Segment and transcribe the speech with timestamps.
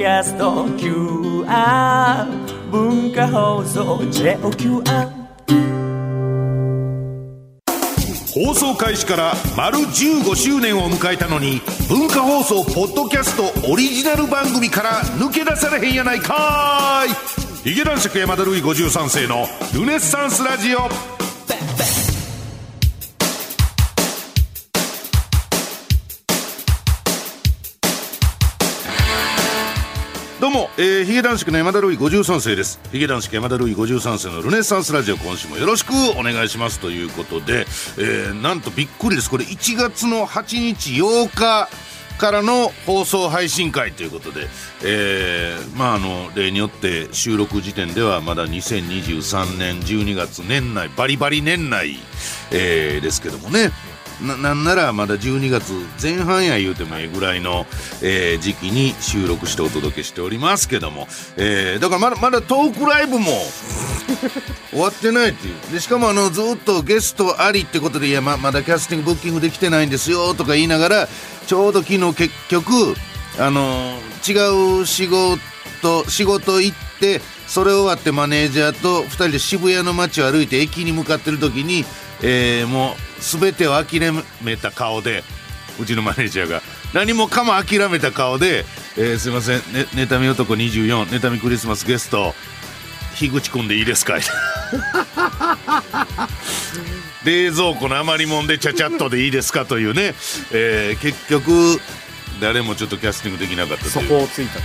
[0.00, 2.26] キャスト QR
[2.70, 5.10] 文化放送 JOQR
[8.32, 11.60] 放送開始から丸15周年を迎えたのに
[11.90, 17.68] 文化放送ポッドキャストオリジナル番組から抜け出されへんやないかい。
[17.68, 21.19] ヒゲ男爵山田るい53世のルネッサンスラジオ。
[30.50, 32.80] うも、えー、ヒゲ男爵の山田るい53世です。
[32.90, 39.30] ヒゲ男爵山田るい53世のルネッサンスラジオ今週もよろしくお願いしますということで、えー、なんとびっくりです。
[39.30, 41.68] これ1月の8日8日
[42.18, 44.48] からの放送配信会ということで、
[44.84, 51.96] えー、まああの例によって収録時点ではまだ2023年12月年内バリバリ年内、
[52.50, 53.70] えー、ですけどもね。
[54.22, 57.66] ななんならまだ12月前半や言うてもええぐらいの、
[58.02, 63.26] えー、時期に収録してお届けしておりますけども、えー、だからまだまだトークライブも
[64.70, 65.54] 終わってないっていう。
[65.72, 71.08] でしかもあのずっとゲストありってことでいやままだキャスティングブッキングできてないんですよとか言いながら
[71.46, 72.94] ちょうど昨日結局
[73.38, 81.84] あの違う仕事仕事行ってそれ終わってマネージャーと2人で渋谷の街を歩いて駅に向かってる時に、
[82.22, 84.00] えー、もう全てを諦
[84.42, 85.24] めた顔で
[85.80, 86.60] うちのマネージャーが
[86.92, 88.64] 何もかも諦めた顔で
[88.98, 92.34] 「えー、すいません、ね、妬み男24妬みクリスマスゲスト
[93.16, 94.18] 樋口くんでいいですか?
[97.24, 99.64] 」冷蔵庫の余りもんでちゃちゃっとでいいですか？
[99.66, 100.14] というね、
[100.52, 101.80] えー、結局
[102.40, 104.58] 誰もちょっとキャスティングできなかったそこをついた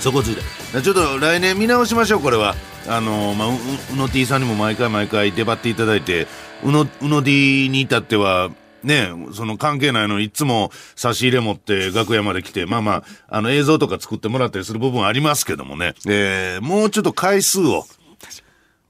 [0.00, 0.36] そこつい
[0.72, 0.82] た。
[0.82, 2.54] ちょっと来年見直しましょうこれは。
[2.88, 3.52] あのまあう
[3.94, 6.28] うの T さんにも毎回毎回出張っていただいて
[6.66, 8.50] うのうの D に至っては
[8.82, 17.84] ねその関係ないのいつも差し入れ持って楽屋まで来て、まあまあ、あの映像とか作ってもらったりする部分ありますけどもね、えー、もうちょっと回数を、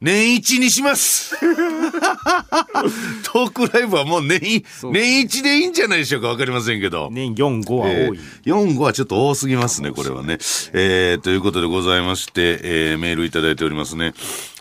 [0.00, 1.34] 年一にします
[3.24, 4.62] トークライブはもう年、
[4.92, 7.08] 年一でいいんじゃないでしょうかわかりませんけど。
[7.10, 7.92] 年4、5は多い。
[7.92, 10.34] えー、4、5はちょっと多すぎますね、これはね。
[10.74, 14.12] えー、ということでございまして、えー、メールいただいておりますね。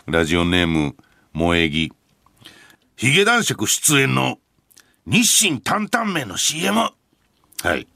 [0.06, 0.96] ラジオネーム、
[1.34, 1.92] 萌え木。
[2.96, 4.38] ヒゲ男爵出演の
[5.04, 6.80] 日清担々麺の CM。
[6.80, 6.94] は
[7.76, 7.86] い。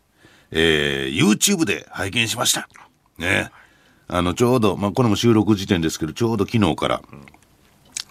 [0.50, 2.68] えー、YouTube で拝見しました。
[3.16, 3.50] ね。
[4.08, 7.02] あの、ちょうど、まあ、これも収録時点ですけど、ちょうど昨日から、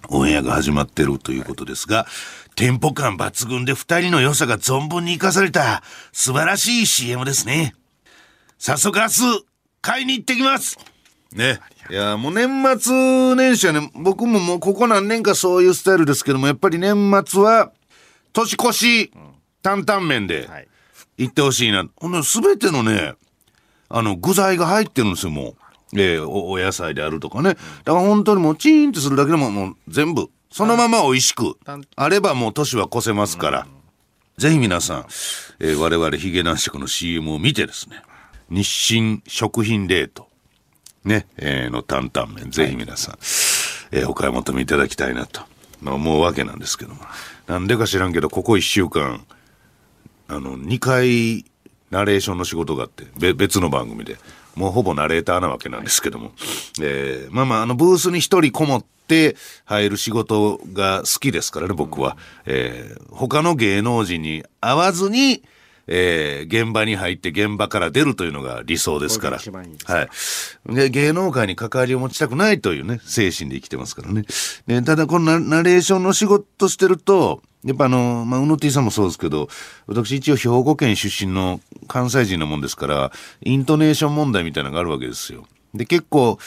[0.09, 2.07] オンエアが始まってるということですが、
[2.55, 7.75] テンポ感抜群で二人の良さが存分に活かされた素晴らしい CM ですね。
[8.57, 9.45] 早速明日、
[9.81, 10.79] 買いに行ってきます
[11.33, 11.59] ね。
[11.89, 12.47] いや、もう年
[12.79, 16.95] 末年始はね、僕ももうここ何年かそういうスタイルですけども、やっぱり年
[17.25, 17.71] 末は、
[18.33, 19.11] 年越し、
[19.61, 20.67] 担々麺ではい、
[21.17, 21.85] 行ってほしいな。
[21.97, 23.15] ほんで、すべてのね、
[23.89, 25.55] あの、具材が入ってるんですよ、もう。
[25.93, 27.55] えーお、お野菜であるとかね。
[27.55, 31.57] だから本当にもうチーンってするだけでももう全部、そのまま美味しく
[31.95, 33.67] あればもう年は越せますから。
[34.37, 35.05] ぜひ皆さん、
[35.59, 38.01] えー我々ヒゲ男爵の CM を見てですね、
[38.49, 40.28] 日清食品冷凍、
[41.05, 43.15] ね、えーの担々麺、ぜひ皆さん、
[43.91, 45.41] えーお買い求めいただきたいなと、
[45.81, 47.01] まあ、思うわけなんですけども。
[47.47, 49.25] なんでか知らんけど、ここ一週間、
[50.27, 51.45] あの、2回、
[51.89, 54.17] ナレーションの仕事があって、べ別の番組で、
[54.55, 56.33] もうほぼナレーターなわけなんですけども、
[56.81, 62.17] えーまあまあ、あの、ブースに一人こもって入る仕事が好きですからね、僕は。
[62.45, 65.41] えー他の芸能人に会わずに、
[65.91, 69.39] えー現場に入って現場から出るというのが理想ですから。
[69.39, 70.09] はい。
[70.73, 74.23] で、芸能界に関わりを持ちたくないというね、精神で生きてますからね。
[74.67, 79.49] でただ、このナナレーションの仕事してると、やっぱあの、まあ、うの T さんもそうですけど、
[79.87, 83.11] 私一応兵庫県出身の関西人なもんですから、
[83.41, 85.45] イントネーション問題みたいなのがあるわけですよ。
[85.73, 86.37] で、結構、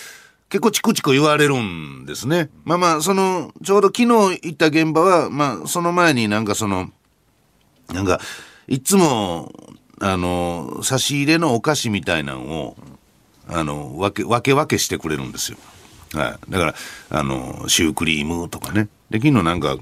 [0.49, 2.51] 結構チクチク言われるんですね。
[2.65, 4.07] まあまあ、その、ちょうど昨日
[4.43, 6.91] 行った現場は、まあ、その前になんかその、
[7.93, 8.21] なんか、
[8.69, 9.53] いつも、
[10.01, 12.77] あの、差し入れのお菓子みたいなのを、
[13.49, 15.59] あの、分け、分け分けしてくれるんですよ。
[16.15, 16.51] はい。
[16.51, 16.75] だから、
[17.11, 18.89] あの、シュークリームとかね。
[19.11, 19.77] で、昨日なんか、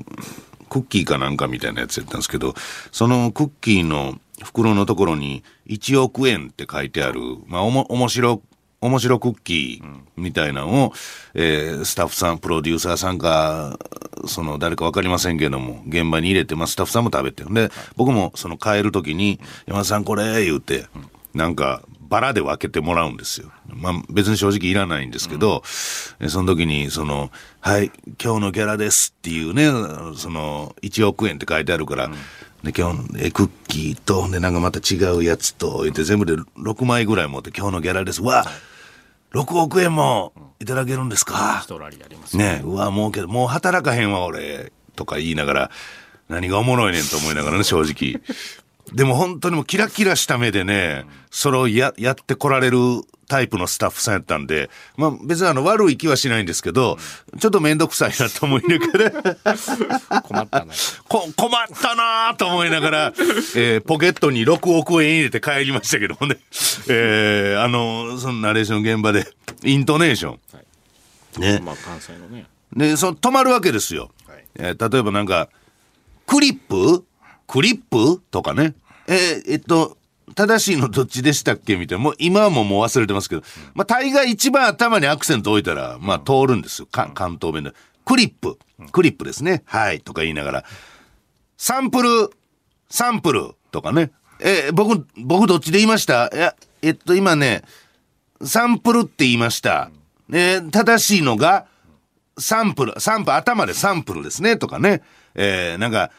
[0.68, 2.54] クッキーかなんかみたいなやつやったんですけど、
[2.92, 8.42] そのクッキーの袋のところに1億円って書いてある、まあ、おも、面白、
[8.80, 10.92] 面白クッキーみたいなのを、
[11.34, 13.78] えースタッフさん、プロデューサーさんか、
[14.26, 17.52] その誰かわかりませんけども、現場に入れて、まあ、スタッフさんも食べてる。
[17.52, 20.86] で、僕もその帰る時に、山田さんこれ、言うて、
[21.34, 23.52] なんか、バラで分けてもらうんですよ。
[23.68, 25.62] まあ、別に正直いらないんですけど、
[26.18, 27.30] えその時に、その、
[27.60, 27.92] はい、
[28.22, 29.70] 今日のギャラですっていうね、
[30.16, 32.10] その、1億円って書いてあるから、
[32.64, 38.22] で、今日の、え、クッキーと、で、なんかまた違うやつと、言って全部で6枚ぐらい持って、今日のギャラです。
[38.22, 38.44] わ
[39.32, 41.60] 6億円もいただけるんですか？
[41.62, 42.42] ストラリアありますよ。
[42.42, 44.72] ねうわ、もうけど、もう働かへんわ、俺。
[44.96, 45.70] とか言いながら、
[46.28, 48.20] 何がおもろいねんと思いながらね、正直。
[48.92, 52.78] でも本当にもうキラキラした目でね、それをや、やってこられる
[53.30, 56.98] タイプのスタッフさんやったんで、まあ別にあの悪い気はしないんですけど、
[57.38, 60.74] ちょっとめんどくさいなと思いながら、困ったな。
[61.08, 63.12] こ困ったなと思いながら、
[63.54, 66.38] えーポケットに6億円入れて帰りましたけどもね、
[66.88, 69.26] えーあの、そのナレーション現場で、
[69.62, 71.40] イントネーション。
[71.40, 71.60] ね。
[71.62, 72.46] まあ関西のね。
[72.74, 74.10] で、その止まるわけですよ。
[74.26, 75.48] はいえー例えばなんか、
[76.26, 77.04] クリップ？
[77.46, 78.20] クリップ？
[78.30, 78.74] とかね。
[79.06, 79.96] えーえっと、
[80.34, 81.76] 正しいのどっちでしたっけ？
[81.76, 82.04] みたいな。
[82.04, 83.42] もう今はもう忘れてますけど。
[83.74, 86.88] まあ大概一番頭にアクセント置いたら、まあ通るんですよ。
[86.90, 87.72] 関東弁で。
[88.04, 88.58] クリップ。
[88.92, 89.62] クリップですね。
[89.66, 90.00] はい。
[90.00, 90.64] とか言いながら。
[91.56, 92.30] サンプル、
[92.88, 94.10] サンプルとかね。
[94.40, 96.30] え僕、僕どっちで言いました？
[96.32, 97.62] いや、えっと今ね、
[98.42, 99.90] サンプルって言いました。
[100.32, 101.66] え正しいのが、
[102.38, 105.02] サンプル、サンプル、頭でサンプルですね、とかね。
[105.34, 106.10] えなんか、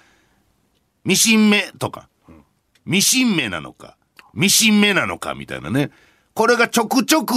[1.03, 2.07] ミシン目とか、
[2.85, 3.97] ミシン目なのか、
[4.33, 5.91] ミシン目なのか、みたいなね。
[6.33, 7.33] これがちょくちょく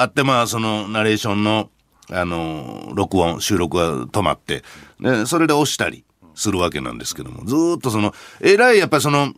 [0.00, 1.70] あって、まあ、その、ナレーションの、
[2.10, 4.62] あの、録音、収録が止まって、
[5.00, 6.04] ね、それで押したり
[6.34, 9.34] するわけなんですけども、ずっとその、えらい、やっぱりその、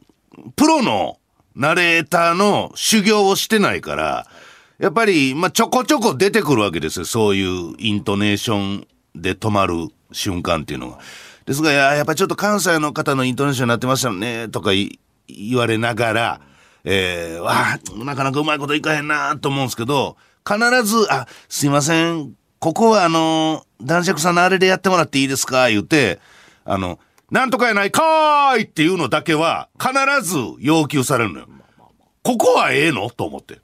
[0.57, 1.19] プロの
[1.57, 4.27] ナレーターの修行をしてないから、
[4.79, 7.05] やっぱり、まあ、ちょこちょこ出てくるわけですよ。
[7.05, 10.99] そういうイントネーションで止まる瞬間っていうのが。
[11.47, 16.41] ですが、や、やっぱちょっと関西の方のイントネーションになってましたよね、とか言われながら、
[16.91, 20.17] えー、わあ、なかなかうまいこといかへんなと思うんですけど、
[20.49, 25.69] 必ず、あ、すいません、ここはあの、男爵さんのあれでやってもらっていいですか？
[25.69, 26.19] 言って、
[26.65, 26.99] あの、
[27.31, 29.93] なんとかやないかーいっていうのだけは、必
[30.27, 31.49] ず要求されるのよ。
[32.23, 33.11] ここはええの？
[33.11, 33.59] と思って。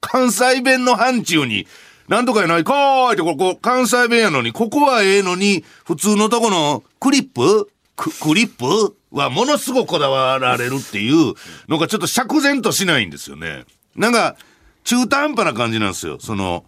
[0.00, 1.66] 関西弁の範疇に、
[2.06, 7.68] なんとかやないかーいって、ここ、関西弁やのに、ここはええのに、普通のとこのクリップ？
[7.96, 8.96] ククリップ？
[9.10, 11.34] はものすごくこだわられるっていう
[11.68, 13.64] のがちょっと釈然としないんですよね。
[13.96, 14.36] なんか、
[14.84, 16.18] 中途半端な感じなんですよ。
[16.20, 16.64] その、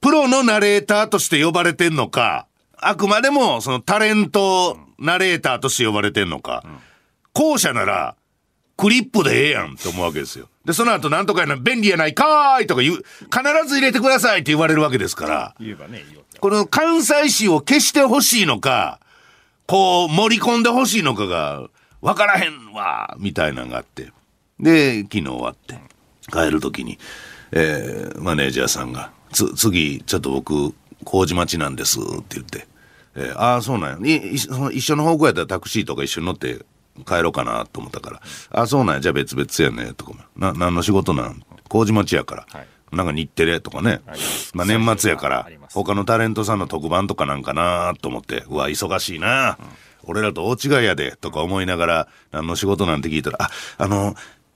[0.00, 2.46] プロのナレーターとして呼ばれてんのか、
[2.76, 6.64] あくまでもそのタレントナレーターとして呼ばれてんのか、
[7.32, 8.16] 後者なら、
[8.76, 10.48] クリップでええやんって思うわけですよ。
[10.64, 13.04] で、その後なんとかやな、便利やないかーいとか言う、必
[13.66, 15.54] ず入れてくださいって言われるわけですから。
[16.40, 19.00] この関西市を消してほしいのか、
[19.70, 21.68] こう盛り込んでほしいのかが
[22.02, 24.12] 分からへんわ、みたいなのがあって。
[24.58, 25.78] で、昨日終わって、
[26.32, 26.98] 帰る時に、
[27.52, 29.12] えーマネージャーさんが、
[29.56, 30.74] 次、ちょっと僕、
[31.04, 32.66] 麹町なんですって言って、
[33.14, 34.16] えーああ、そうなんや。
[34.18, 36.64] いいその一緒の方向やったらタクシーとか一緒に乗って
[37.06, 39.00] 帰ろうかなと思ったから、ああ、そうなんや。
[39.00, 39.46] じゃあ別々
[39.78, 39.94] やね。
[39.94, 41.42] とか、な、何の仕事なん？
[41.68, 42.46] 麹町やから。
[42.50, 44.00] はいなんか日テレとかね
[44.52, 49.58] まあ年末やから他のタレントさんの特番とかなんかなと思って、うわ、忙しいな、
[50.04, 54.14] 俺らと大違いやで、とか思いながら、何の仕事なんて聞いたら、あ、あの、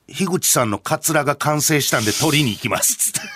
[0.09, 3.13] 樋口さんのカツラが完成したんで取りに行きます。
[3.13, 3.29] つって。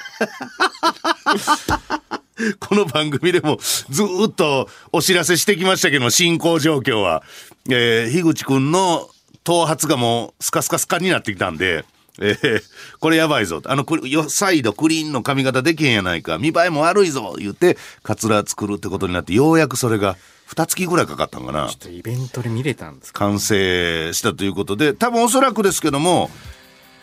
[2.60, 3.58] この番組でも
[3.90, 7.22] ずーっとお知らせしてきましたけども、進行状況は。
[7.70, 9.08] えー、樋口くんの
[9.44, 11.84] 頭髪がもうスカスカスカになってきたんで、
[12.20, 12.62] えー
[13.00, 13.62] これやばいぞ。
[13.64, 13.84] あの、
[14.28, 16.38] サイドクリーンの髪型できへんやないか。
[16.38, 17.36] 見栄えも悪いぞ。
[17.38, 20.16] 言って、カツラ作るってことになって、ようやくそれが、
[20.46, 21.74] 二月ぐらいかかったんかなちょ。
[21.74, 23.20] っとイベントで見れたんですか？
[23.26, 26.30] 完成したということで、多分おそらくですけども、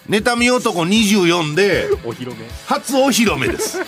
[0.09, 2.35] 妬み男24で、お披露目。
[2.67, 3.79] 初お披露目です。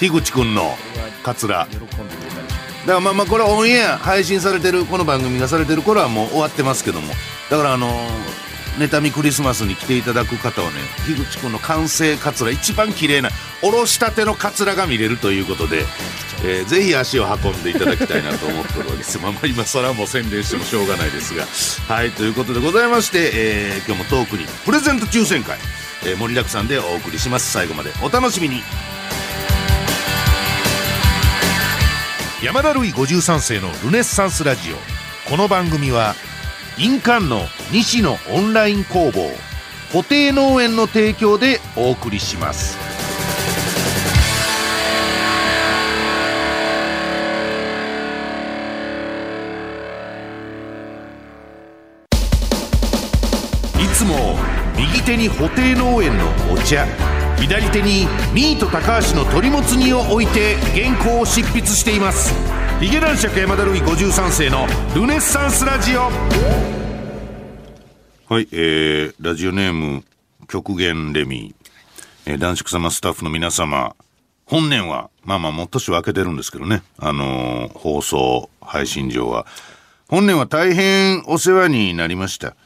[0.00, 0.76] 樋口くんの
[1.22, 1.66] カツラ。
[1.70, 2.02] 喜んでくれた。
[2.02, 7.06] だからまあまあこれはオンエア配信されてるこの番組がされてる頃はもう終わってますけども
[7.48, 7.92] だからあのー
[8.78, 10.76] 妬みクリスマスに来ていただく方はね
[11.06, 13.28] 樋口くんの完成カツラ一番綺麗な
[13.62, 15.84] おろしたてのカツラが見れるということで、
[16.44, 19.18] えーぜひ足を運んでいただきたいなと思っております。
[19.22, 21.46] まあまあ今更もう宣伝してもしょうがないですが。
[21.94, 25.58] はいということでございまして、えー今日もトークにプレゼント抽選会、
[26.04, 27.52] えー盛りだくさんでお送りします。
[27.52, 28.62] 最後までお楽しみに。
[32.42, 35.30] 山田るい53世のルネッサンスラジオ。
[35.30, 36.16] この番組は
[36.78, 39.28] 印鑑の西のオンライン工房
[39.92, 42.78] 固定農園の提供でお送りします。
[53.78, 54.36] いつも
[54.74, 56.86] 右手に布袋農園のお茶
[57.38, 62.61] 左手にミート高橋の鳥もつ煮を置いて原稿を執筆しています。
[62.82, 66.00] ヒゲ男爵山田るい53世のルネッサンスラジオ。
[66.00, 66.10] は
[68.40, 70.02] いえー、ラジオネーム
[70.48, 71.54] 極限レミ。
[72.26, 73.94] ー、えー、男爵様スタッフの皆様。
[74.46, 79.46] 本年は、まあまあもう年分けてるんですけどね、あのー放送、配信上は。
[80.08, 82.56] 本年は大変お世話になりました。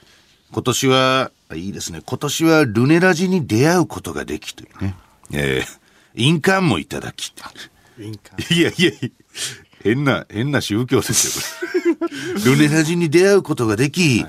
[0.51, 4.95] 今年は、あいいですね、今年はルネラジに出会うことができというね、
[5.35, 5.65] えー、
[6.15, 7.35] 印鑑もいただき。
[7.99, 9.09] ウインカいやいやいや、
[9.87, 11.45] 変な、変な宗教ですよ、
[11.95, 12.09] こ
[12.45, 12.45] れ。
[12.45, 14.25] ルネラジに出会うことができ、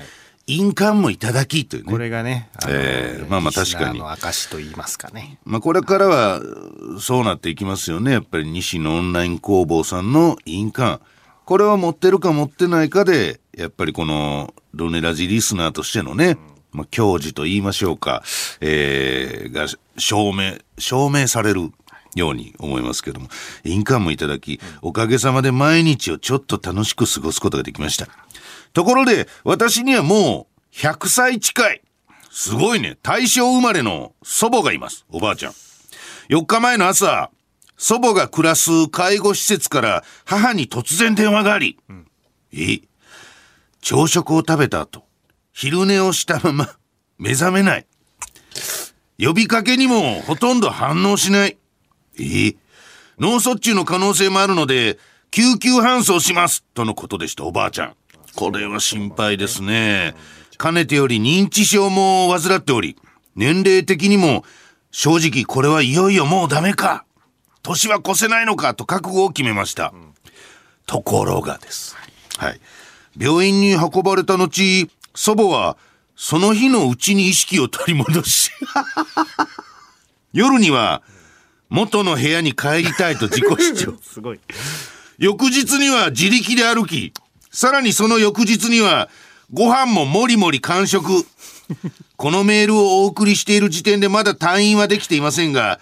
[0.46, 1.92] 印鑑もいただきというね。
[1.92, 5.38] これがね、あのえーまあまあ確かにの証と言いますかね。
[5.44, 6.40] まあこれからは
[7.00, 8.12] そうなっていきますよね。
[8.12, 11.00] やっぱり西のオンライン工房さんの印鑑。
[11.44, 16.38] これは持ってるか持ってないかで、やっぱりこのルネラジリスナーとしてのね、
[16.72, 18.22] まあ教授と言いましょうか、
[18.60, 19.66] えー、が
[19.98, 21.72] 証明、証明される
[22.14, 23.28] ように思いますけども、
[23.64, 28.08] 印鑑もいただき、おかげさまで毎日をちょっと楽しく過ごすことができました。
[28.72, 31.82] ところで、私にはもう100歳近い。
[32.30, 32.96] すごいね。
[33.02, 35.06] 大正生まれの祖母がいます。
[35.10, 35.52] おばあちゃん。
[36.28, 37.30] 4日前の朝、
[37.76, 41.78] 祖母が暮らす介護施設から母に突然電話があり、
[42.52, 42.80] え
[43.80, 45.04] 朝食を食べた後、
[45.52, 46.76] 昼寝をしたまま
[47.18, 47.86] 目覚めない。
[49.18, 51.58] 呼びかけにもほとんど反応しない。
[52.18, 52.54] え
[53.18, 54.98] 脳卒中の可能性もあるので、
[55.30, 57.96] 救急搬送しますとのことでした、おばあちゃん。
[58.36, 60.14] これは心配ですね。
[60.56, 62.96] かねてより認知症も患っており、
[63.34, 64.44] 年齢的にも
[64.90, 67.04] 正直これはいよいよもうダメか。
[67.62, 69.92] 年は越せないのかと覚悟を決めました。
[70.86, 71.96] ところがです。
[72.38, 72.60] はい。
[73.16, 75.76] 病院に運ばれた後、祖母は
[76.14, 78.50] その日のうちに意識を取り戻し、
[80.32, 81.02] 夜には
[81.68, 83.98] 元の部屋に帰りたいと自己主張。
[84.02, 84.40] すごい。
[85.18, 87.12] 翌日には自力で歩き、
[87.50, 89.08] さらにその翌日には、
[89.52, 91.26] ご飯ももりもり完食。
[92.16, 95.80] このメールをお送りしている時点でまだ退院はできていませんが、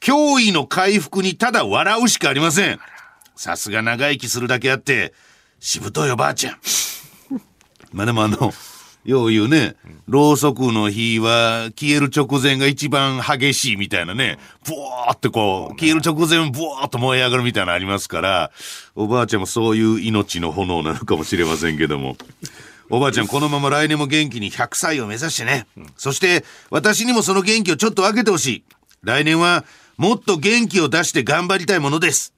[0.00, 2.80] 驚異の回復にただ笑うしかありません。
[3.36, 5.12] さすが長生きするだけあって、
[5.60, 6.58] しぶといおばあちゃん。
[7.92, 8.52] まあでもあの、
[9.04, 9.76] よう言うね、
[10.06, 18.50] ろうそくの火は消える直前が一番激しいみたいなね、ブワーってこう、消える直前ブワーっと燃え上がるみたいなのありますから、
[18.94, 22.16] おばあちゃんもそういう命の炎なのかもしれませんけども。
[22.90, 25.66] おばあちゃん、このまま来年も元気に100歳を目指してね。
[25.96, 28.64] そして、私にもその元気をちょっと分けてほしい。
[29.02, 29.64] 来年は、
[29.98, 32.32] もっと元気を出して頑張りたいものです。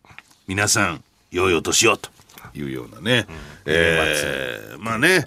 [0.49, 2.11] 皆さん、良いお年を、と
[2.55, 3.27] いうようなね。
[3.65, 5.27] えーまあね、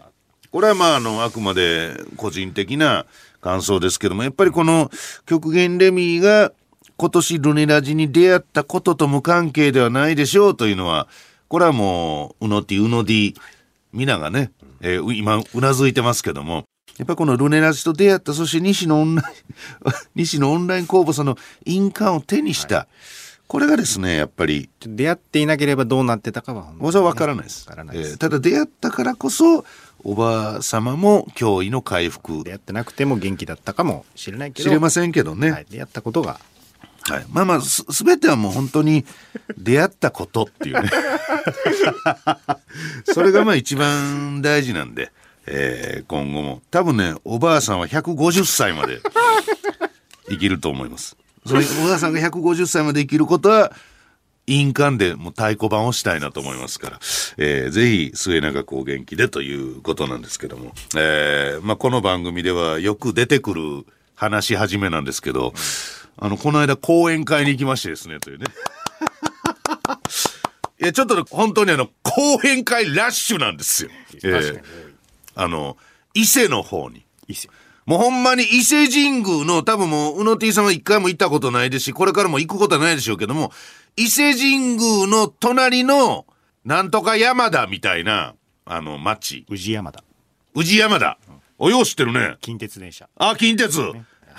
[0.54, 3.08] これはまあ、あの、あくまで個人的な
[3.42, 4.92] 感想ですけども、やっぱりこの
[5.26, 6.52] 極限レミーが
[6.96, 11.08] 今年ルネラジに出会ったことと無関係ではないでしょうというのは、
[11.48, 13.36] これはもう、うのティ、うのディ、
[13.94, 16.66] 皆がね、えーう今、うなずいてますけども、
[17.00, 19.36] やっぱりこのルネラジと出会った、そして西のオンライン、
[20.14, 22.88] 西のオンライン公募さんの印鑑を手にした、
[23.48, 27.68] これがですね、やっぱり、出会っていなければどうなってたかはねそれは分からないです。
[27.68, 29.64] わからないですえーただ出会ったからこそ、
[30.04, 34.70] おばあ様も驚異の回復出会ってなくても元気だったかもしれないけど。
[34.70, 35.52] 知れませんけどね。
[35.52, 36.40] はい、出会ったことが。
[37.04, 39.06] はい、まあまあす全てはもう本当に
[39.58, 40.90] 出会ったことっていうね
[43.12, 45.12] それがまあ一番大事なんで、
[45.46, 49.02] えー今後も多分ねおばあさんは150歳まで
[50.30, 53.74] 生きると思いますそれおばあさんが150歳まで生きることは
[54.48, 57.00] 印鑑でもう太鼓判をしたいなと思いますから、
[57.38, 63.62] えーぜひ末永くお元気でということなんですけども、えーまあ、この番組ではよく出てくる
[64.16, 65.54] 話し始めなんですけど、
[66.18, 68.46] あの、この間講演会に行きましてですね、というね。
[70.82, 73.90] いや、ちょっとね本当にあの、講演会ラッシュなんですよ。
[74.24, 74.62] えー
[75.36, 75.78] あの、
[76.14, 76.98] 伊勢の方に。
[77.28, 77.52] いいっすよ。
[77.86, 83.52] もうほんまに伊勢神宮の多分もう、宇野 T さんは一回も行ったことないですし、これからも行くことはないでしょうけども、
[83.98, 86.26] 伊勢神宮の隣の、
[86.66, 88.36] なんとか山田みたいな、
[88.66, 89.46] あの、町。
[89.50, 90.04] 宇治山田。
[90.56, 91.18] 宇治山田。
[91.60, 92.38] お、よう知ってるね。
[92.42, 93.10] 近鉄電車。
[93.18, 93.80] あ、近鉄。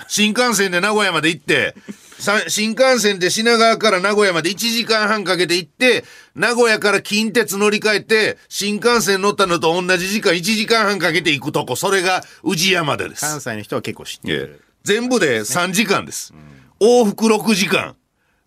[0.07, 2.04] 新幹線で名古屋まで行って、さ
[2.47, 6.03] 新幹線で品川から名古屋まで1時間半かけて行って、
[6.33, 13.21] 名古屋から近鉄乗り換えて、新幹線乗ったのと同じ時間1時間半かけて行くとこ、それが宇治山田です。
[13.21, 14.61] 関西の人は結構知ってええる。
[14.83, 16.33] 全部で3時間です。
[16.79, 17.95] 往復6時間。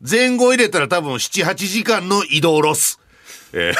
[0.01, 3.01] 前後入れたら多分7、8時間の移動ロス。
[3.53, 3.79] ええ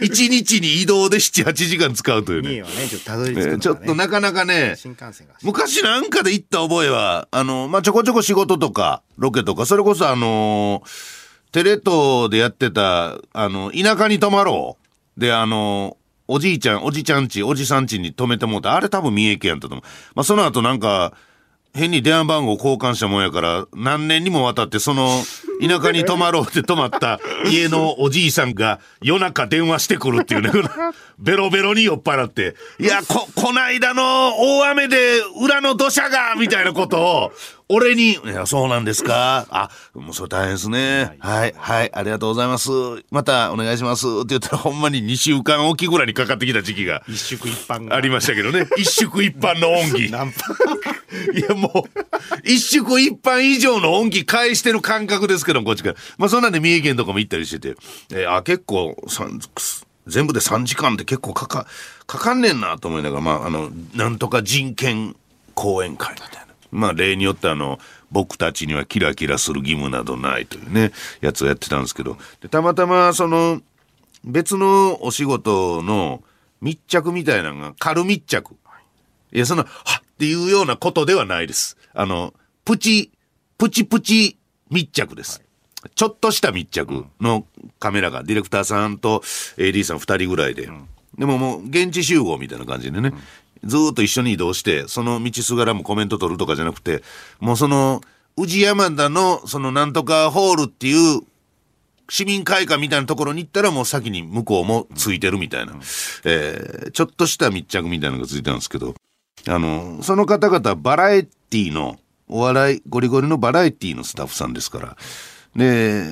[0.00, 2.62] 1日に移動で7、8時間使うというね。
[2.62, 5.34] はね、ちょっとたどり着くええのがねちょっとなかなかね、新幹線が。
[5.42, 10.82] 昔なんかで行った覚えは、あの、まあ、ちょこちょこ仕事とか、ロケとか、それこそあの
[11.52, 14.76] テレ東でやってた、あの、田舎に泊まろ
[15.16, 15.20] う。
[15.20, 18.74] で、あのおじいちゃん、おじちゃんち、おじさんちに泊めてもうた。
[18.74, 19.82] あれ多分三重県やったと思う。
[20.14, 21.12] まあ、その後なんか、
[21.74, 25.08] 変に電話番号交換したもんやから、何年にもわたってその、
[25.60, 30.50] 田舎に泊まろうって泊まった家のおじいさんが夜中電話してくるっていうね、
[31.18, 37.32] ベロベロに酔っ払って、いや、こ、こないだの大雨で裏の土砂が、みたいなことを、
[37.68, 39.46] 俺に、いや、そうなんですか？
[39.48, 41.16] あ、もうそれ大変ですね。
[41.18, 42.70] はい、はい、ありがとうございます。
[43.10, 44.06] またお願いします。
[44.06, 48.66] って言ったらほんまに2週間おきぐらいにかかってきた時期が一宿一般がありましたけどね。
[48.76, 50.10] 一宿一般の恩義。
[50.10, 50.38] ナンパ
[51.32, 51.88] いやもう、
[52.44, 55.94] 一宿一般以上の恩義返してる感覚ですけど、こっちから。
[56.18, 57.76] まあそんなんで三重県とかも行ったりしてて、
[58.10, 58.94] えーあ、結構、
[60.06, 61.66] 全部で3時間って結構かか、
[62.06, 65.16] かかんねんなと思いながら、まああの、なんとか人権
[65.54, 66.43] 講演会みたいな。
[66.74, 67.78] まあ例によってあの、
[68.10, 73.60] 僕たちにはキラキラする義務などないというね、やつをやってたんですけど、でたまたまその、
[74.24, 76.22] 別のお仕事の
[76.60, 78.54] 密着みたいなのが軽密着。
[79.32, 81.76] いや、その、はっっていうようなことではないです。
[81.92, 83.10] あの、プチ、
[83.58, 84.38] プチプチ
[84.70, 85.42] 密着です。
[85.96, 87.46] ちょっとした密着の
[87.80, 89.20] カメラが、ディレクターさんと
[89.56, 90.68] AD さん二人ぐらいで。
[91.18, 93.12] でももう、現地集合みたいな感じでね、
[93.64, 97.02] ずーっと一緒に移動して、その道すがらもコメント取るとかじゃなくて、
[97.40, 98.00] もうその、
[98.36, 101.20] 宇治山田の、そのなんとかホールっていう
[102.08, 105.74] 市民会館みたいなところに行ったらもう先に向こうもついてるみたいな、
[106.24, 108.94] えーちょっとした密着みたいなのがついてたんですけど、
[109.48, 114.96] あの、その方々バラエティの、お笑い、ゴリゴリのバラエティのスタッフさんですから、
[115.56, 116.04] で、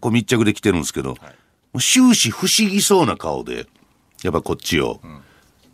[0.00, 1.16] こう密着で来てるんですけど、
[1.78, 3.66] 終始不思議そうな顔で、
[4.22, 5.00] やっぱこっちを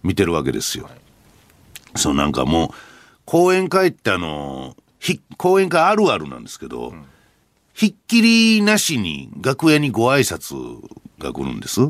[0.03, 0.89] 見てるわけですよ。
[1.97, 2.71] そうなんかもう、
[3.25, 4.77] 講演会ってあの、
[5.37, 6.93] 講演会あるあるなんですけど、
[7.75, 10.55] ひっきりなしに楽屋にご挨拶
[11.19, 11.81] が来るんです。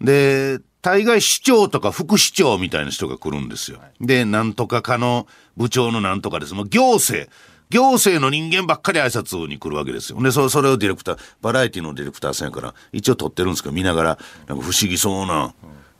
[0.00, 3.80] で、大概市長とか副市長みたいな人が来るんですよ。
[4.00, 6.54] で、なんとか課の部長のなんとかです。
[6.54, 7.30] もう行政、
[7.70, 10.22] 行政の人間ばっかり挨拶に来るわけですよ。
[10.22, 15.54] で、そそれをディレクター、バラエティのディレクターさんやから、一応撮ってるんですけど、見ながら、なんか不思議そうな、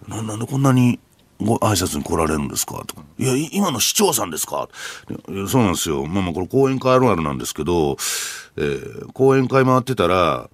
[0.09, 0.99] ななんでこんなに
[1.41, 2.85] ご挨拶に来られるんですか？
[2.87, 3.03] とか。
[3.19, 4.69] いや、い今の市長さんですか？
[5.49, 6.07] そうなんですよ。
[6.07, 7.97] まあまあ、これ講演会あるあるなんですけど、
[8.57, 10.51] えー講演会回ってたら、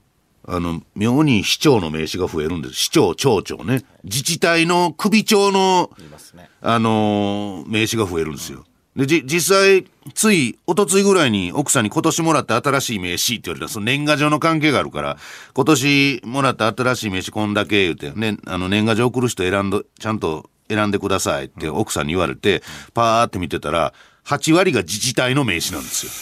[0.49, 2.75] あの、妙に市長の名刺が増えるんです。
[2.75, 3.85] 市長、町長ね。
[4.05, 5.91] 自治体の首長の、
[6.35, 8.65] ねあのー名刺が増えるんですよ。
[8.95, 15.19] で、じ、実際、つい、おとついぐらいに奥さんに今年もらった新しい名刺って言われたら、その年賀状の関係があるから、
[15.53, 22.63] 今年もらった新しい名刺こんだけ言うて、ね、あの、年賀状送る人選んど、ちゃんと選んでくださいって奥さんに言われて、
[22.95, 23.93] パーって見てたら、
[24.27, 26.13] 8割が自治体の名刺なんですよ。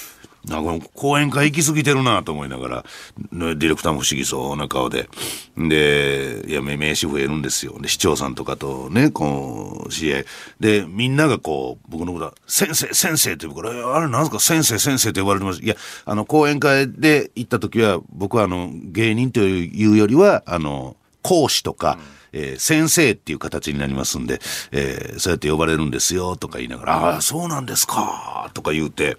[0.47, 2.85] なんか講演会行き過ぎてるなと思いながら、
[3.33, 5.09] ディレクターも不思議そうな顔で。
[5.57, 7.79] で、いや、名名刺増えるんですよ。
[7.81, 10.25] で、市長さんとかとね、こう、知り合い。
[10.61, 14.39] で、みんながこう、僕のことは、先生、先生って言うから、あれなんすか？
[14.39, 15.63] 先生、先生って呼ばれてます。
[15.63, 21.99] いや、あの、講演会で行った時は、僕はあの、芸人というよりは、あの、講師とか、
[22.35, 24.41] えー先生っていう形になりますんで、
[24.73, 29.17] えーそうやって呼ばれるんですよとか言いながら、ああ、そうなんですかとか言うて、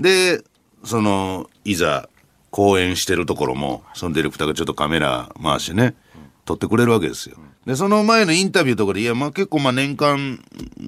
[0.00, 0.42] で、
[0.84, 2.08] その、いざ、
[2.50, 5.94] 講演してるところも、そのディレクターがちょっとカメラ回してね、
[6.44, 7.36] 撮ってくれるわけですよ。
[7.66, 10.38] で、その前のインタビューとかで、いや、まあ結構まあ年間、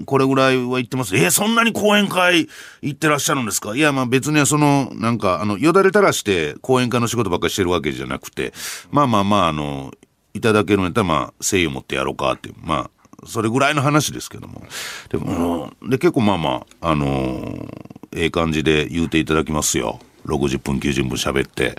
[0.06, 1.16] これぐらいは行ってます。
[1.16, 2.48] え、そんなに講演会
[2.80, 3.74] 行ってらっしゃるんですか？
[3.74, 8.52] いや、まあ別にはその、なんか、あの、よだれ垂らして講演会の仕事ばっかりしてるわけじゃなくて、
[8.92, 9.90] まあまあまあ、あの、
[10.34, 12.90] いただけるんやったら、まあ、誠意を持ってやろうかっていう、ま
[13.22, 14.62] あ、それぐらいの話ですけども。
[15.08, 20.00] でも、で、結構まあまあ、あのーええ感じで言うていただきますよ。
[20.26, 21.76] 60分、90分喋って、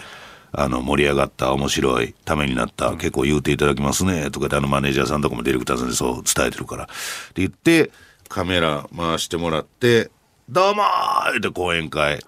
[0.52, 6.84] あの、盛り上がった、面白い、ためになった、結構言うていただきますね、とかで、あの、マネージャーさんとかもディレクターさんでそう伝えてるから。
[6.86, 6.94] って
[7.36, 7.92] 言って、
[8.28, 10.12] カメラ回してもらって、
[10.50, 12.20] どうもーって講演会、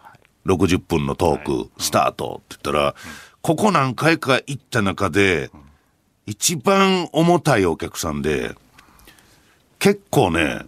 [0.46, 2.96] 60分のトーク、スタートって言ったら、
[3.42, 5.50] ここ何回か行った中で、
[6.32, 8.56] 一番重たいお客さんで、
[9.80, 10.62] 結構ね、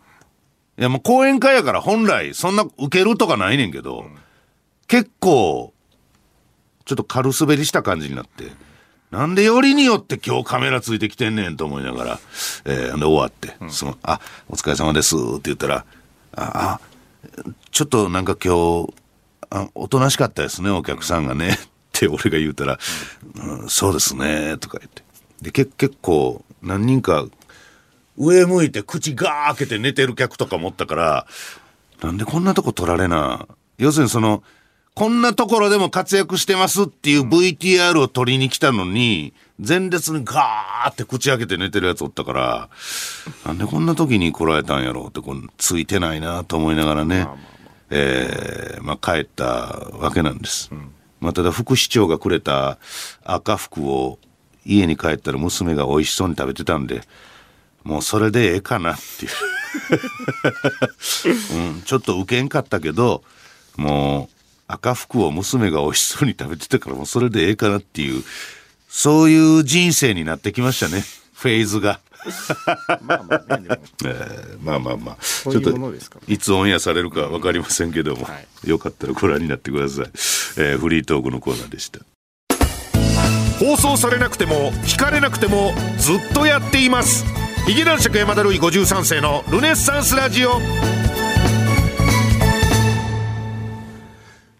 [0.77, 4.05] いやもう講演会やから本来そんな受けるとかないねんけど、
[4.87, 5.73] 結構、
[6.83, 8.51] ちょっと軽滑りした感じになって、
[9.09, 12.19] なんでよりによって今日カメラついてきてんねんと思いながら、
[12.65, 15.85] えーで終わって、その、あ、お疲れ様ですって言ったら、
[16.35, 16.81] あ、あ
[17.71, 18.93] ちょっとなんか今日、
[19.49, 21.57] あおとなしかったですね、お客さんがね。
[21.57, 21.57] っ
[21.93, 22.79] て俺が言うたら、
[23.35, 25.02] うんそうですね、とか言って。
[25.41, 27.25] で、け結構、何人か、
[28.17, 31.27] 上向いて口ガー開けて寝てる客とかもおったから、
[32.01, 33.47] なんでこんなとこ取られな。
[33.77, 34.43] 要するにその、
[34.95, 42.69] こんなところでも活躍してますっていう VTR を撮りに来たのに、前列にガーって口開けて寝てるやつおったから、
[43.45, 47.27] なんでこんな時に来られたんやろうって、こうついてないなと思いながらね。
[47.89, 50.71] えーまあ、帰ったわけなんです。
[51.19, 52.79] まあ、ただ副市長がくれた
[53.23, 54.19] 赤服を
[54.65, 57.01] 家に帰ったら娘が美味しそうに食べてたんで、
[57.83, 59.31] もうそれでええかなっていう。
[61.55, 63.23] うん、ちょっと受けんかったけど、
[63.75, 64.35] もう
[64.67, 68.23] 赤服を娘が美味しそうに食べてたからもうそれでええかなっていう、
[68.87, 71.03] そういう人生になってきましたね。
[71.33, 71.99] フェーズが。
[73.03, 73.45] まあまあ
[74.05, 80.05] えーまあまあまあ、ういうものですからいつオンエアされるか分かりませんけども、はいよかったらご覧になってください。
[80.05, 81.99] えーフリートークのコーナーでした。
[83.63, 87.23] 放送されなくても聞かれなくてもずっとやっています。
[87.65, 90.59] ヒゲ男爵山田るい53世のルネッサンスラジオ。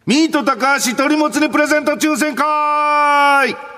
[0.06, 3.73] ミート高橋鳥もつ煮プレゼント抽選会。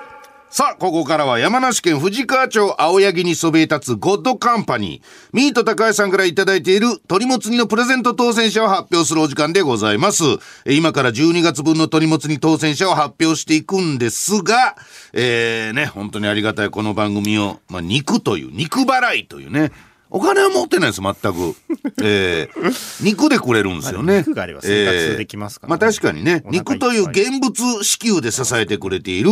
[0.56, 10.24] さあ、ここからは山梨県富士川町青柳にそびえ立つゴッドカンパニー、ミート高橋さんからいただいている鳥もつ煮のプレゼント当選者を発表するお時間でございます。
[10.64, 14.76] え今から12月分の鳥もつ煮当選者を発表していくんですが、
[15.12, 19.72] えー、ね、本当にありがたいこの番組を、まあ、肉という、肉払いというね、
[20.08, 21.54] お金は持ってないです、全く。
[22.02, 24.06] えー、肉でくれるんですよね。
[24.06, 29.30] まあ肉があれば生活できますからねえーまあ確かにね、肉という現物支給で支えてくれている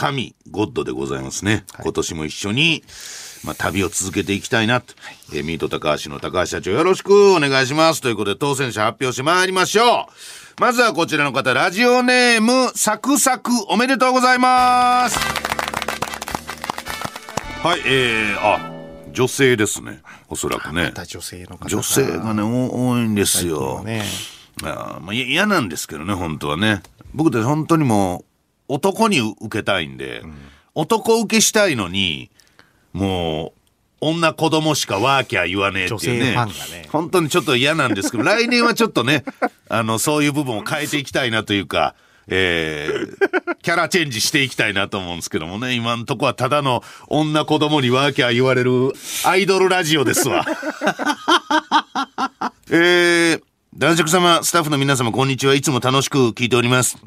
[0.00, 1.66] 神、ゴッドでございますね。
[1.82, 2.82] 今年も一緒に、
[3.44, 4.94] まあ、旅を続けていきたいなと。
[5.34, 8.00] えーミート高橋の高橋社長よろしくお願いします。
[8.00, 10.08] ということで当選者発表してまいりましょ
[10.58, 10.60] う。
[10.60, 15.18] まずはこちらの方、ラジオネーム、サクサクおめでとうございます。
[17.62, 18.72] はい、えー、あ、
[19.12, 20.00] 女性ですね。
[20.30, 23.82] おそらくね女性の方女性がね、お多いんですよ。
[23.84, 24.04] ね
[24.62, 26.82] あーまあ、い嫌なんですけどね、本当はね。
[27.12, 28.29] 僕って本当にもう、
[28.70, 30.22] 男に受けたいんで、
[30.74, 32.30] 男受けしたいのに、
[32.92, 33.60] もう、
[34.00, 36.34] 女子供しかワーキャー言わねえっていうね。
[36.34, 36.46] ね
[36.90, 39.24] 本当にちょっと嫌なんですけど、 来年はちょっとね、
[39.68, 41.94] あの、そういう部分を変えていきたいなというか、
[42.28, 48.92] えー、キャラチェンジしていきたいなと思うんですけどもね、今んとこはただの女子供にワーキャー言われる
[49.24, 50.46] アイドルラジオですわ。
[52.70, 53.42] えー、
[53.76, 55.54] 男爵様、スタッフの皆様、こんにちは。
[55.54, 56.98] いつも楽しく聞いております。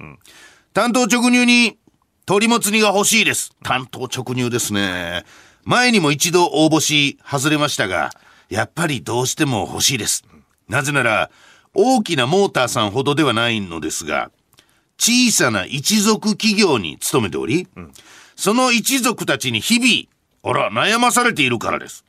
[0.74, 1.78] 担当直入に、
[2.26, 3.52] 鳥もつ煮が欲しいです。
[3.62, 5.24] 担当直入ですね。
[5.66, 8.10] 前にも一度応募し、外れましたが、
[8.50, 10.26] やっぱりどうしても欲しいです。
[10.68, 11.30] なぜなら、
[11.76, 14.32] 大きなモーターさんほどではないのですが、
[14.98, 17.68] 小さな一族企業に勤めており、
[18.36, 22.04] その一族たちに日々、あら、悩まされているからです。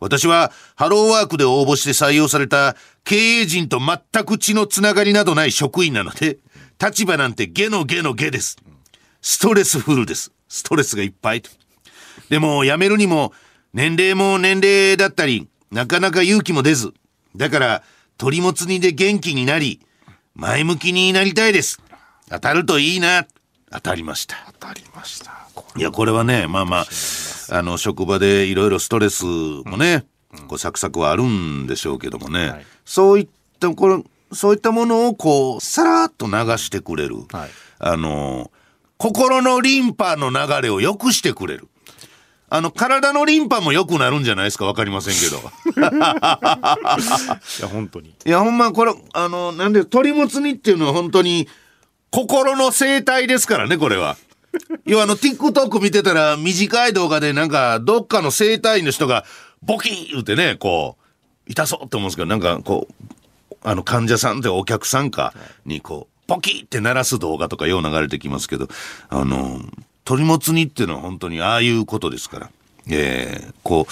[0.00, 6.36] 私はハローワークで応募して採用された経営陣と全く血のつながりなどない職員なので、
[6.82, 8.56] 立場なんてゲのゲのゲです。
[9.22, 10.32] ストレスフルです。
[10.48, 11.50] ストレスがいっぱいと。
[12.28, 13.32] でも辞めるにも
[13.72, 16.92] 年齢も年齢だったり、なかなか勇気も出ず。
[17.34, 17.82] だから
[18.18, 19.80] 鳥もつ煮で元気になり、
[20.34, 21.80] 前向きになりたいです。
[22.28, 23.26] 当たるといいな。
[23.70, 24.36] 当たりました。
[24.60, 26.86] 当たりましたいや、これはね、まあまあ、
[27.50, 30.06] あの、職場でいろいろストレスもね、
[30.48, 37.16] こう、サクサクはあるんでしょうけどもね、はいそういった、これ、そういったものをこう、さらっと流してくれる。
[37.32, 38.50] はいあの、
[38.96, 41.68] 心のリンパの流れを良くしてくれる。
[42.48, 44.64] あの、体のリンパも良くなるんじゃないですか？
[44.64, 45.36] わかりませんけど。
[45.76, 51.48] いや本当にいや、ほんま、これ、あの、なんで、鳥もつ煮っていうのは本当に、
[52.10, 54.16] 心の生態ですからね、これは。
[54.86, 59.24] 要は、あの、TikTok 見てたら、短い動画で、なんか、どっかの生態の人が、
[59.62, 60.96] ボキー言ってね、こ
[61.46, 62.94] う、痛そうって思うんですけど、なんか、こう、
[63.66, 68.68] あの、患者さんってお客さんか、に、こう、ポキーって鳴らす動画とかよう流れてきますけど、
[69.08, 69.60] あの、
[70.04, 72.50] 鳥もつ煮っていうのは本当にああいうことですから、
[72.88, 73.88] えー、こ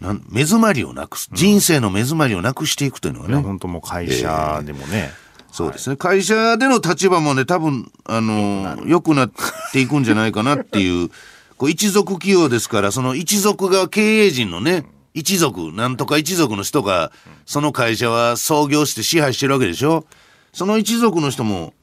[0.00, 5.12] う、なん目詰まりをなくす、人生の目詰まりをなくしていくというのはいね、や本当もう会社でもね、
[5.52, 5.96] そうですね。
[5.96, 9.30] 会社での立場もね、多分、あの、良くなっ
[9.72, 11.10] ていくんじゃないかなっていう、
[11.58, 17.12] こう一族企業ですから、その一族が経営陣のね、一族、なんとか一族の人が、
[17.44, 20.06] その会社は創業して支配してるわけでしょ？
[20.52, 21.74] その一族の人も、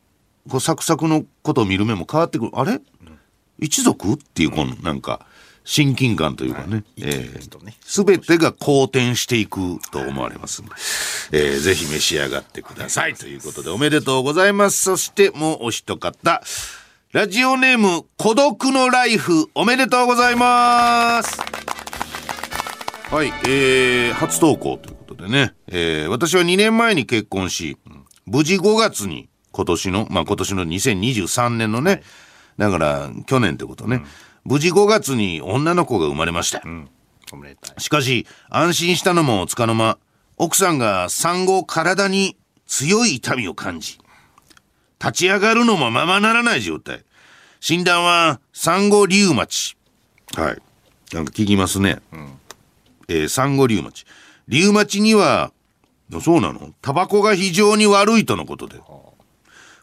[0.49, 2.51] こう、サクサクのことを見る目も変わってくる。
[2.53, 2.81] あれ？
[3.59, 5.25] 一族っていう、この、なんか、
[5.65, 6.83] 親近感というかね。
[7.81, 10.75] すべてが好転していくと思われますので、
[11.31, 13.13] えーぜひ召し上がってください。
[13.13, 14.81] ということで、おめでとうございます。
[14.81, 16.41] そして、もうお一方。
[17.11, 21.37] ラジオネーム、孤独のライフ、おめでとうございます。
[23.11, 27.75] はい、えー、初投稿ということでね、えー私は2年前に結婚し、
[28.27, 32.03] 無事5月に今年の、まあ今年の2023年のね、
[32.59, 34.03] だから去年ってことね、
[34.45, 36.61] 無事5月に女の子が生まれました。
[37.33, 39.97] おめでたいしかし、安心したのもつかの間、
[40.37, 43.97] 奥さんが産後体に強い痛みを感じ、
[44.99, 47.03] 立ち上がるのもままならない状態。
[47.59, 49.75] 診断は産後リウマチ。
[50.35, 50.61] はい。
[51.11, 52.03] なんか聞きますね。
[53.09, 54.05] えー産後リウマチ。
[54.47, 55.51] リウマチには、
[56.23, 56.73] そうなの？
[56.81, 58.79] タバコが非常に悪いとのことで。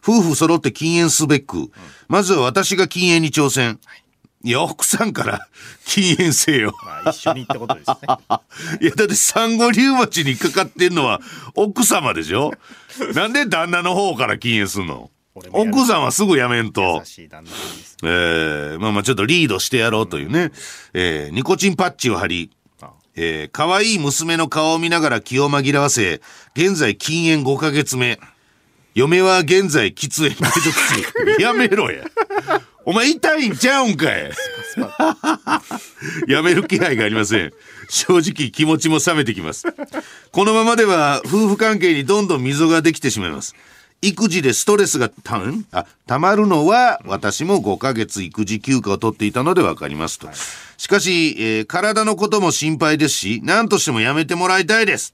[0.03, 1.69] 夫婦揃って禁煙すべく、
[2.07, 3.79] まずは私が禁煙に挑戦。
[4.43, 5.47] いや、奥さんから
[5.85, 6.73] 禁煙せよ。
[6.85, 7.95] まあ一緒に行ったことですね。
[8.81, 11.19] いや、だって産後リウマチにかかってんのは
[11.55, 12.53] 奥様でしょ？
[13.13, 15.11] なんで旦那の方から禁煙すんの？
[15.51, 17.05] 奥さんはすぐやめんと優。
[17.05, 17.97] しい旦那です。
[18.03, 20.51] えー、まあまあちょっとリードしてやろうというね。
[20.93, 22.56] えー、ニコチンパッチを貼り、あ
[23.17, 26.21] えー、可愛い娘の顔を見ながら気を紛らわせ、
[26.55, 28.19] 現在禁煙5ヶ月目。
[28.93, 30.77] 嫁は現在喫煙継続
[31.35, 31.41] 中。
[31.41, 32.05] やめろや。
[32.85, 34.31] お前痛いんちゃうんかい。
[36.31, 37.51] やめる気配がありません。
[37.89, 39.65] 正直気持ちも冷めてきます。
[40.31, 43.55] このままでは夫婦関係にどんどん溝ができてしまいます。
[44.01, 45.65] 育児でストレスがたん？
[45.71, 50.29] あたまるのは私も5ヶ月育児休暇を取っていたのでわかりますと。
[50.77, 55.13] しかし、えー体のことも心配ですし、何としてもやめてもらいたいです。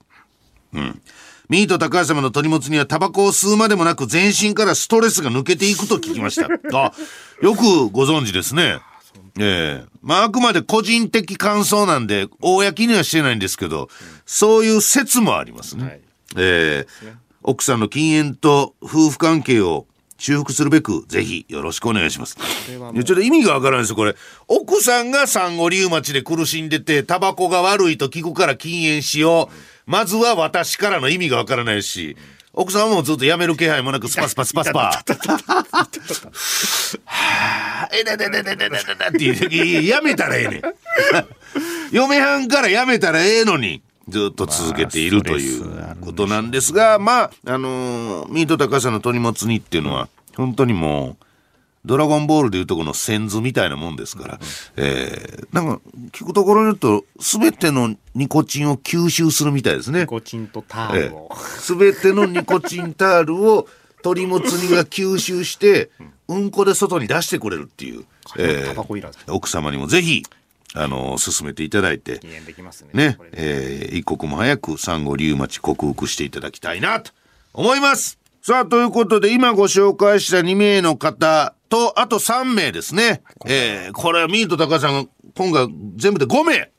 [0.74, 1.00] うん。
[1.48, 6.48] ミート高橋様の取り持つにはタバコを吸うまでもなく全身からストレスが抜けていくと聞きました。
[6.78, 6.92] あ、
[7.42, 8.80] よくご存知ですね。
[9.38, 13.88] ええまああくまで個人的感想なんで、公にはしてないんですけど、
[14.26, 15.84] そういう説もありますね。
[15.84, 16.00] はい
[16.36, 17.14] ええ
[17.46, 22.36] 奥さんの禁煙と夫婦関係を修復するべく、ぜひよろしくお願いします。
[22.36, 24.16] ちょっと意味がわからないですよ、これ。
[24.48, 29.90] 奥さんが産後リウマチで苦しんでて、タバコが悪いと聞くから禁煙しよう。
[29.90, 32.16] まずは私からの意味がわからないし、
[32.54, 35.02] 奥さんはもうずっとやめる気配もなく、スパスパスパスパ。
[37.04, 40.62] はぁ、えだだだだだだだって言う、やめたらええねん。
[41.92, 43.82] 嫁はんからやめたらええのに。
[44.08, 51.24] ずっと続けているということなんですが、まあ、あのーミート高さんの鳥もつ煮っていうのは、本当にもう、
[51.84, 54.38] ドラゴンボールでいうとこの先図みたいなもんですから、
[54.76, 55.80] えー、なんか、
[56.12, 60.06] 聞くところによると、すべてのニコチンを吸収するみたいですね。
[60.06, 61.30] コチンとタールを。
[61.36, 63.68] すべてのニコチンタールを
[64.02, 68.04] 鳥もつ煮が吸収して、うんこで外に出してくれるっていう、
[68.38, 68.74] え。
[68.74, 70.22] ー奥様にもぜひ、
[70.74, 72.90] あのー進めていただいて、禁煙できますね。
[72.92, 77.12] ねえー一刻も早く産後リウマチ克服していただきたいなと
[77.52, 78.18] 思います。
[78.42, 83.22] さあ、ということで、今ご紹介した2名の方と、あと3名ですね。
[83.46, 86.70] えーこれはミート高橋さんが今回全部で5名。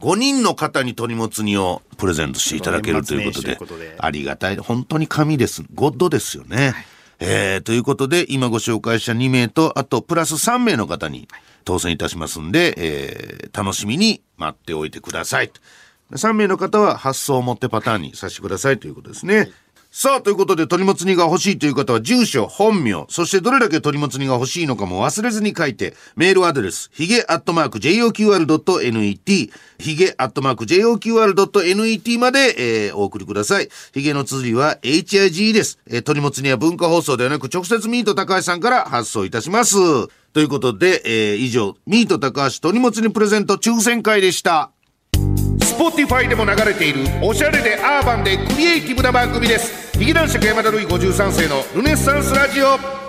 [0.00, 4.56] 5人の方に鳥もつ煮をプレゼントしていただけるということでありがたい。
[4.56, 5.64] 本当に神です。
[5.74, 6.72] ゴッドですよね、
[7.18, 11.26] えーということで今ご紹介した2名とあとプラス3名の方に
[11.64, 15.50] 当選いたしますんで、えー楽しみに待っておいてください。
[16.12, 19.50] 3名の方は発送を持ってパターンにさせてくださいということですね、
[19.90, 33.68] さあ、ということで、鳥もつ煮が欲しいという方は、住所、本名、そしてどれだけ鳥もつ煮が欲しいのかも忘れずに書いて、メールアドレス、ヒゲアットマーク JOQR.net、ヒゲアットマーク JOQR.net まで、えーお送りください。
[33.94, 35.78] ヒゲの綴りは HIG です。
[35.86, 39.74] えー鳥もつ煮は文化放送ではなく、直接ミート高橋さんから発送いたします。
[40.34, 44.70] ということで、えー以上、ミート高橋鳥もつ煮プレゼント抽選会でした。
[45.78, 49.96] Spotify でも流れているおしゃれでアーバンでクリエイティブな番組です。
[49.96, 53.07] 劇団四山田るい53世のルネッサンスラジオ。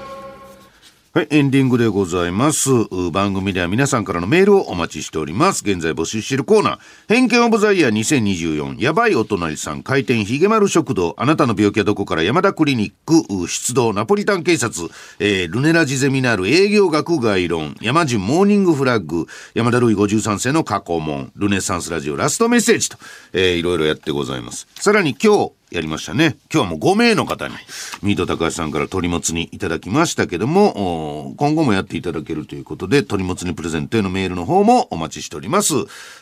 [1.12, 2.70] はい、エンディングでございます。
[3.12, 5.64] 番組では皆さんからのメールをお待ちしております。
[5.66, 12.22] 現在募集しているコーナー、偏見オブザイヤー2024、やばいお隣さん、開店ひげ丸食堂、あなたの病気はどこから？
[12.22, 23.00] 山田クリニック、出動、ナポリタン警察、えールネラジゼミナール営業学概論、山順モーニングフラッグ、山田るい53世の過去問、ルネサンスラジオラストメッセージと、
[23.34, 24.68] えーいろいろやってございます。
[24.76, 26.38] さらに今日、やりましたね。
[26.54, 27.56] 今日はもう5名の方に、
[28.02, 35.74] ミート高橋さんから鳥もつにいただきましたけども、お今後もやっていただけるということで、鳥もつにプレゼントへのメールの方もお待ちしております。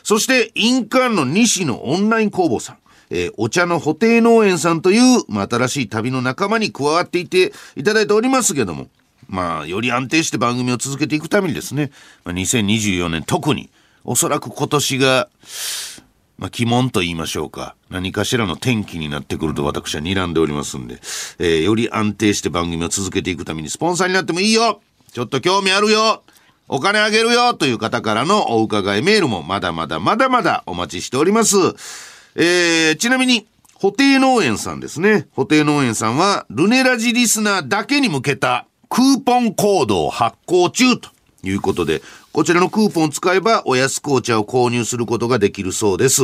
[0.02, 2.76] そして、印鑑の西のオンライン工房さん。
[3.10, 8.88] えーお茶の補定農園さんという、まあ、新しい旅の仲間に加わっていていただいておりますけども、
[9.28, 11.90] まあ、より安定して番組を続けていくためにですね、
[12.24, 13.70] まあ、2024年特に、
[14.04, 15.28] おそらく今年が、
[16.38, 17.74] まあ、鬼門と言いましょうか。
[17.90, 21.00] 何かしらの転機になってくると私は睨んでおりますんで、
[21.40, 24.80] えーより安定して番組を続けていくためにスポンサーになってもいいよ
[25.12, 26.22] ちょっと興味あるよ
[26.68, 31.56] お金あげるよという方からのお伺いメールもまだまだまだまだお待ちしております。
[32.36, 35.28] えーちなみに、補定農園さんですね。
[35.32, 41.10] 補定農園さんは、ルネラジリスナーだけに向けたクーポンコードを発行中と
[41.42, 46.22] いうことで、こちらのクーポンを使えばお安くお茶を購入することができるそうです。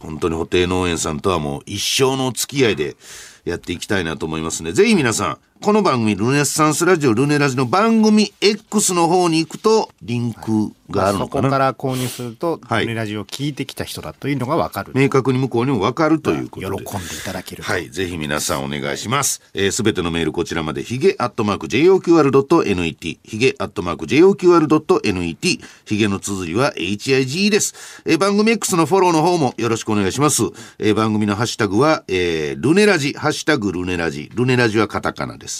[0.00, 2.96] 本当に補定農園さんとはもう一生の付き合いで、
[3.44, 11.42] やっていきたいなと思いますね、ぜひ皆さん、この番組、ルネッサンスラジオ、ルネラジの番組 X の方に行くと、リンクがあるのかな。
[11.42, 14.90] そこから購入すると、はいルネラジオを聞いてきた人だというのがわかる。
[14.92, 16.84] 明確に向こうにも分かるということで。
[16.84, 17.70] 喜んでいただけると。
[17.70, 17.88] はい。
[17.90, 19.40] ぜひ皆さんお願いします。
[19.54, 28.02] えーすべてのメールこちらまで、ヒゲアットマーク JOQR.net、ヒゲアットマーク JOQR.net、ヒゲの綴りは HIG です。
[28.04, 30.42] えー番組 X のフォローの方もよろしくお願いします。
[30.80, 35.51] えー番組のハッシュタグは、えールネラジ、ハッシュタグルネラジ、ルネラジはカタカナです。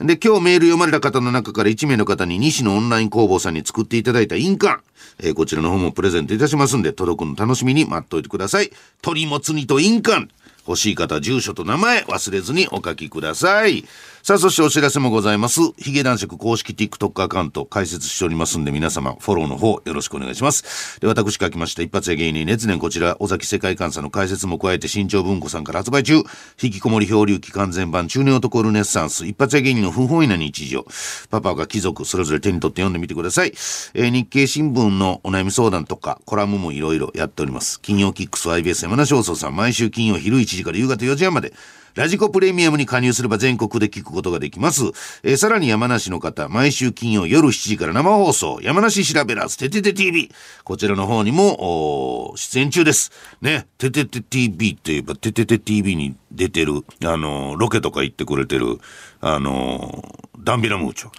[0.00, 4.80] で、今日メール読まれた方の中から1名の方に西野オンライン工房さんに作っていただいた印鑑、
[5.20, 8.70] えーこちらの方もプレゼントいたしますんで、届くの楽しみに待っといてください。
[9.02, 10.28] 鳥もつ煮と印鑑。
[10.66, 13.84] 欲しい方、住所と名前忘れずにお書きください。
[14.22, 15.60] さあ、そしてお知らせもございます。
[15.78, 21.00] ヒゲ男爵公式 TikTok アカウント開設しておりますんで、皆様フォローの方よろしくお願いします。
[21.00, 26.16] で、私書きました一発屋芸人熱年こちら、尾崎世界観さんの解説も加えて新潮文庫さんから発売中。
[26.62, 30.84] 引きこもり漂流期完全版中年男ルネッサンス一発屋芸人の不本意な日常。
[31.30, 33.52] パパが貴族それぞれ手に取って読んでみてください。
[33.94, 37.80] えー日経新聞のお悩み相談とかコラムもいろいろやっております。
[37.80, 41.54] 金曜キックス IBS 山梨放送さん毎週金曜昼1時から夕方4時半まで。
[41.94, 44.84] ラジコプレミアムに加入すれば全国で聞くことができます。
[45.22, 50.30] えーさらに山梨の方、毎週金曜夜7時から生放送、山梨調べらず、ててて TV。
[50.64, 53.10] こちらの方にも、お出演中です。
[53.40, 58.78] ね、ててて TV って言えば、ててて TV に出てる、あのーロケとか行ってくれてる、
[59.20, 61.10] あのーダンビラムーチョ。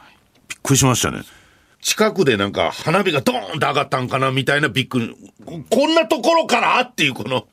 [0.49, 1.21] びっくりしましたね。
[1.81, 5.15] 近くでなんか花火がドーンと上がったんかなみたいなびっくり。
[5.45, 7.47] こんなところからっていうこの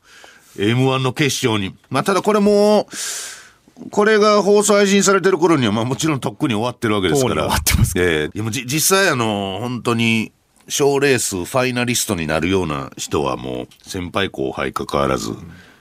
[0.57, 1.75] M1 の決勝に。
[1.89, 7.35] まあただこれもう、これが放送配信されてる頃にはまあもちろんとっくに終わってるわけですから。
[7.35, 10.31] 終わってますええでもじ実際あの、本当に、
[10.67, 15.31] 賞レースファイナリストになるような人はもう先輩後輩関わらず、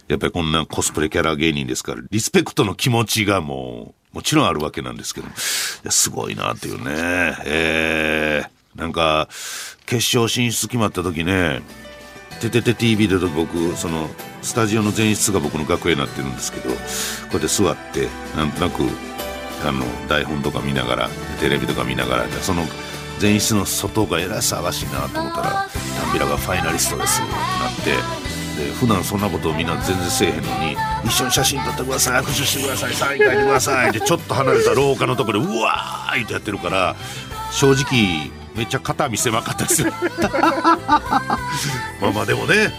[0.08, 7.36] やっぱりこんなコスプレキャラ芸人ですから、リスペクトの気持ちがもう、もちろんあるわけなんですけど、すごいなっていうね。
[7.44, 9.28] ええなんか、
[9.86, 11.62] 決勝進出決まった時ね、
[12.38, 14.08] ててて TV で僕、その、
[14.42, 16.76] スタジオの前室が僕の楽屋になってるんですけど、こ
[17.32, 18.82] うやって座って、なんとなく、
[19.66, 22.64] あの、台本とか見ながら、テレビとか見ながら、その、
[23.20, 25.68] 前室の外がえらい騒がしいなと思ったら、
[26.00, 36.96] ダンビラがファイナリストですってなって、で普段そんなことをみんな全然せえへんのに一緒に写真撮ってください握手してくださいサイン書いてくださいってちょっと離れた廊下のとこでうわーいってやってるから
[37.52, 39.92] 正直めっちゃ肩身狭かったですよ。
[42.00, 42.72] まあまあでもね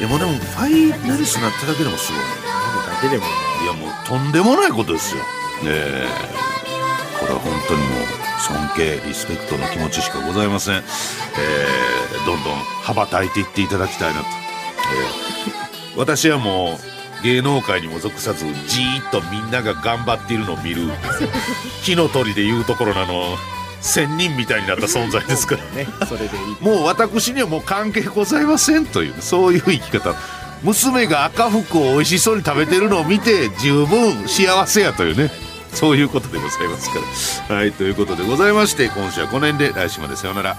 [0.00, 2.22] いやもうでもファイナリストになっただけでもすごい。
[2.22, 3.30] だけでもね。
[3.62, 5.20] いやもうとんでもないことですよ。
[5.22, 5.26] ね
[5.68, 6.08] え。
[7.20, 8.06] これは本当にもう
[8.40, 10.76] 尊敬リスペクトの気持ちしかございません。
[10.76, 14.26] えーどんどん羽ばたいていっていただきたいなと。
[14.26, 15.52] えー
[15.94, 16.78] 私はも
[17.20, 20.88] う芸能界にも属さずじーっとみんなが頑張っているのを見る。
[21.82, 23.36] 火の鳥でいうところのあの
[23.82, 25.62] 仙人みたいになった存在ですから。
[25.76, 25.86] ね。
[26.08, 26.56] それでいい。
[26.60, 30.14] もう私にはもう関係ございませんというそういう生き方。
[30.62, 35.30] 娘が赤服を美味しそうに食べてるのを見て十分幸せやというね。
[35.74, 36.96] そういうことでございますか
[37.48, 37.56] ら。
[37.56, 40.56] はいということでございまして今週はこの辺で来週までさようなら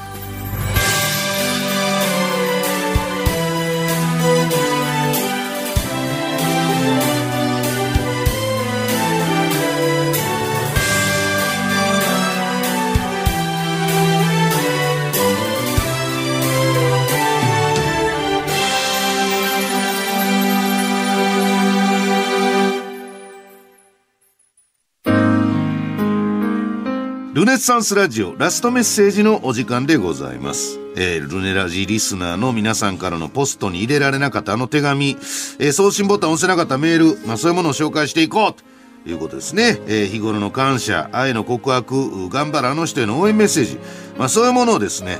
[27.53, 30.79] ネッサンスラジオラストメッセージのお時間でございます。
[30.95, 38.63] えールネラジリスナーの皆さんからのポストに入れられなかったあの手紙、えー送信ボタン押せなかったメール、まあそういうものを紹介していこうと
[39.07, 39.79] いうことですね。
[39.85, 43.77] えー日頃の感謝、愛の告白、頑張るあの人への応援メッセージ、
[44.17, 45.19] まあそういうものをですね、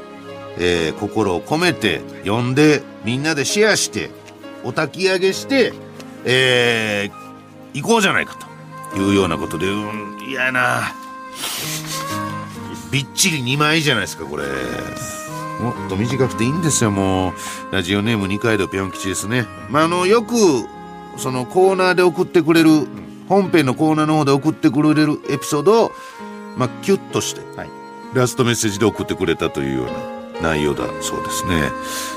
[0.58, 4.10] えー心を込めて読んでみんなでシェアして
[4.64, 5.72] お焚き上げして、
[6.26, 8.36] えー行こうじゃないか
[8.92, 10.82] というようなことで、うん、嫌やな。
[12.94, 14.44] びっちり2枚じゃないですかこれ。
[14.44, 17.34] もっと短くていいんですよもう。
[17.72, 19.48] ラジオネーム二階堂ぴょん吉ですね。
[19.72, 20.36] まああのよく
[21.18, 22.70] そのコーナーで送ってくれる
[23.28, 25.92] 本編のコーナーの方で送ってくれるエピソードを
[26.56, 27.70] まあキュッとして、はい。
[28.14, 31.72] ラストメッセージで送ってくれたというような内容だそうですね。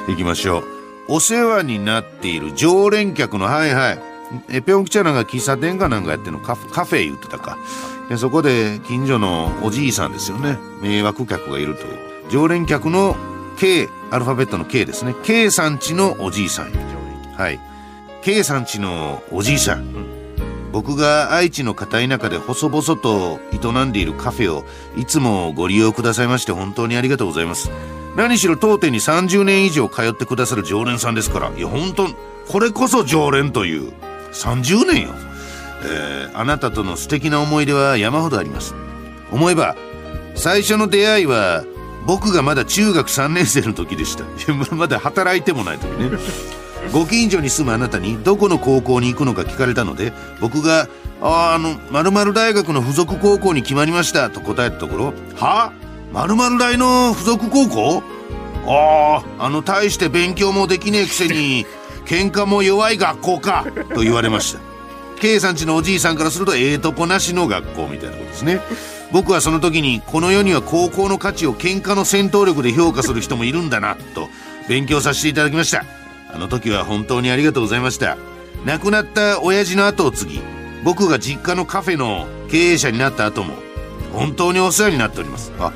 [0.09, 0.64] 行きましょう。
[1.09, 4.16] お世話になっている常連客のはいはい
[4.51, 6.41] えぴょん吉はなんか喫茶店かなんかやってるの？
[6.41, 7.59] カフカフェ言ってたか。
[8.09, 10.59] でそこで近所のおじいさんですよね。
[10.83, 11.83] 迷惑客がいると。
[11.83, 11.99] いう
[12.31, 13.16] 常連客の
[13.59, 15.14] K アルファベットの K ですね。
[15.24, 16.72] K さんちのおじいさん。
[17.35, 17.61] はい。
[18.22, 19.95] K さんちのおじいさん、
[20.72, 24.64] 僕が愛知の片田舎で細々と営んでいるカフェを
[24.97, 27.70] いつもご利用くださいまして本当にありがとうございます。
[28.16, 31.51] 何しろ当店に30年以上通ってくださる常連さんですから。
[31.57, 32.09] いや本当
[32.51, 33.93] これこそ常連という。
[34.37, 35.11] 30年よ、
[35.84, 38.74] えーあなたとの素敵な思い出は山ほどあります。
[39.32, 39.74] 思えば
[40.34, 41.64] 最初の出会いは
[42.07, 44.24] 僕がまだ中学3年生の時でした。
[44.24, 46.11] いやまだ働いてもない時ね。
[46.93, 50.87] ご近所に住むあなたにどこの高校に行くのか聞かれたので僕が
[51.20, 55.72] 「あーあの〇〇大学の附属高校に決まりました」と答えたところ「は？
[56.12, 58.03] 〇〇大の附属高校？
[58.68, 61.66] あああの大して勉強もできねえくせに
[62.07, 64.61] 喧嘩も弱い学校か」と言われました。
[65.21, 68.61] K さんちのおじいさんからするとええとこなしの学校みたいなことですね。
[69.13, 74.29] 僕はその時にこの世には高校の価値を喧嘩の戦闘力で評価する人もいるんだなと
[74.69, 75.85] 勉強させていただきました。
[76.33, 78.19] あの時は本当にありがとうございました。
[78.65, 80.41] 亡くなった親父の後を継ぎ
[80.85, 83.55] 僕が実家のカフェの経営者になった後も
[84.13, 85.53] 本当にお世話になっております。
[85.59, 85.73] あ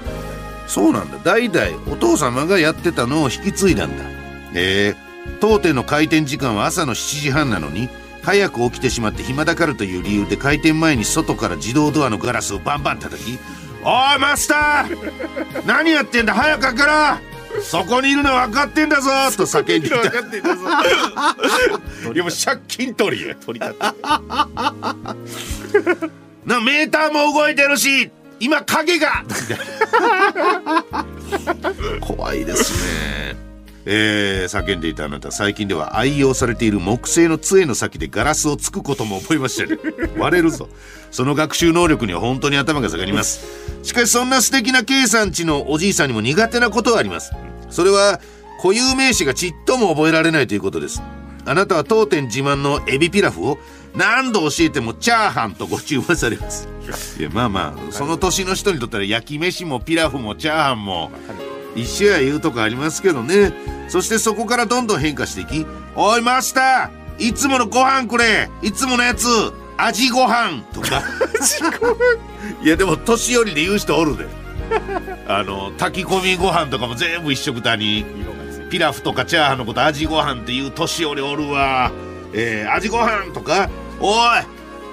[0.67, 1.19] そうなんだ。
[1.25, 4.05] 代々お父様がやってたのを引き継いだんだ。
[4.55, 5.10] ええ。
[5.41, 7.89] 当店の開店時間は朝の7時半なのに
[8.23, 13.39] 早く起きてしまって暇だからという理由で開店前に外から自動ドアのガラスをバンバン叩き
[13.83, 15.67] 「おいマスター!
[15.67, 16.35] 何やってんだ?
[16.35, 16.91] 早く開けろ!
[17.63, 19.97] そこにいるの分かってんだぞ!」と叫んでいた。
[19.97, 20.63] 分かってんだぞ。
[22.15, 23.35] いやもう借金取りや。
[23.37, 23.85] 取り立て。
[26.45, 29.25] なメーターも動いてるし今影が！
[32.01, 32.85] 怖いです
[33.33, 33.37] ね
[33.87, 39.79] えー、叫んでいたあなた最近では愛用されている木製の杖の先でガラスをつくことも覚えましたね
[40.19, 40.69] 割れるぞ。
[41.11, 43.41] その学習能力には本当に頭が下がります。
[43.83, 47.33] しかしそんな素敵な K さんちのおじいさんにも苦手なことはあります。
[47.71, 48.21] それは
[48.63, 51.03] 固有名詞がちっとも覚えられないということです。
[51.47, 53.59] あなたは当店自慢のエビピラフを
[53.97, 56.69] 何度教えてもチャーハンとご注文されます。
[57.19, 61.11] いやまあまあその年の人にとったら焼き飯もピラフもチャーハンも
[61.75, 63.53] 一緒や言うとこありますけどね
[63.91, 68.49] そしてそこからどんどん変化していき「おいマスターいつものご飯くれ。
[68.63, 69.27] いつものやつ
[69.77, 70.63] 味ご飯。
[70.73, 71.03] とか。
[72.63, 74.27] いやでも年寄りで言う人おるで。
[75.29, 78.07] あの炊き込みご飯とかも全部一緒くたに。
[78.71, 81.91] ピラフとかチャーハンのこと味ご飯っていう年寄りおるわ。
[82.33, 83.69] えー、味ご飯とか。
[84.01, 84.17] おい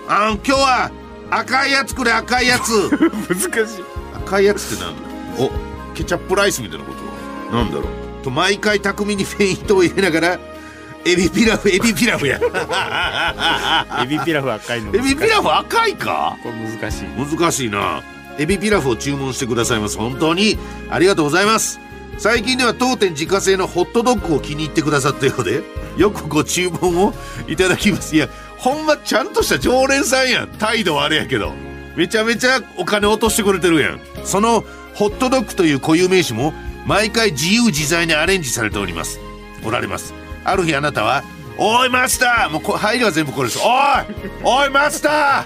[0.10, 0.92] あの今日は
[1.30, 2.90] 赤いやつくれ赤いやつ。
[3.30, 3.84] 難しい。
[4.26, 5.02] 赤いやつってなんだ？
[5.38, 5.52] お
[5.94, 6.92] ケチャップライスみたいなこ
[7.52, 7.56] と？
[7.56, 8.07] なんだろう？
[8.28, 10.40] と毎回巧みにフェイントを入れながら
[11.06, 12.38] エビピラフエビピラフや。
[14.04, 16.38] エビピラフ赤いのエビピラフ赤いか？
[16.44, 17.08] これ難しい。
[17.38, 18.04] 難しいな。
[18.38, 19.98] エビピラフを注文してくださいます。
[19.98, 20.58] 本当に。
[20.90, 21.80] ありがとうございます。
[22.18, 25.62] 最近では当店自家製のホットドッグを気に入ってくださったようで
[25.98, 27.14] よくご注文を
[27.48, 28.14] いただきます。
[28.14, 30.48] いやほんまちゃんとした常連さんやん。
[30.60, 31.54] 態度はあれやけど。
[31.96, 34.00] めちゃめちゃお金落としてくれてるやん。
[34.26, 36.54] そのホットドッグという固有名詞も
[36.88, 39.20] 毎回自由自在にアレンジされております。
[39.64, 40.14] おられます。
[40.44, 41.24] ある日あなたは
[41.60, 45.46] 「おいマスター!」もう入りは全部これです「おいおいマスタ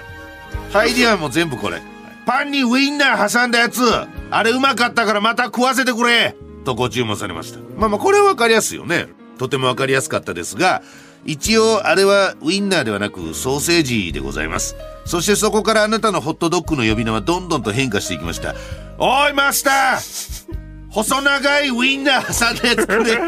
[0.70, 1.82] ー!」入りはもう全部これ。
[2.24, 3.82] パンにウインナー挟んだやつ。
[4.30, 6.36] あれうまかったからまた食わせてくれ。
[6.64, 7.58] とご注文されました。
[7.76, 9.08] まあまあこれは分かりやすいよね。
[9.38, 10.82] とても分かりやすかったですが
[11.24, 14.76] 一応あれはウインナーではなくソーセージでございます。
[15.04, 18.54] そしてそこからあなたのホットドッグの呼び名はどんどんと変化していきました。
[18.98, 20.61] おいマスター！
[20.92, 23.18] 細長いウインナー挟んだやつくれ。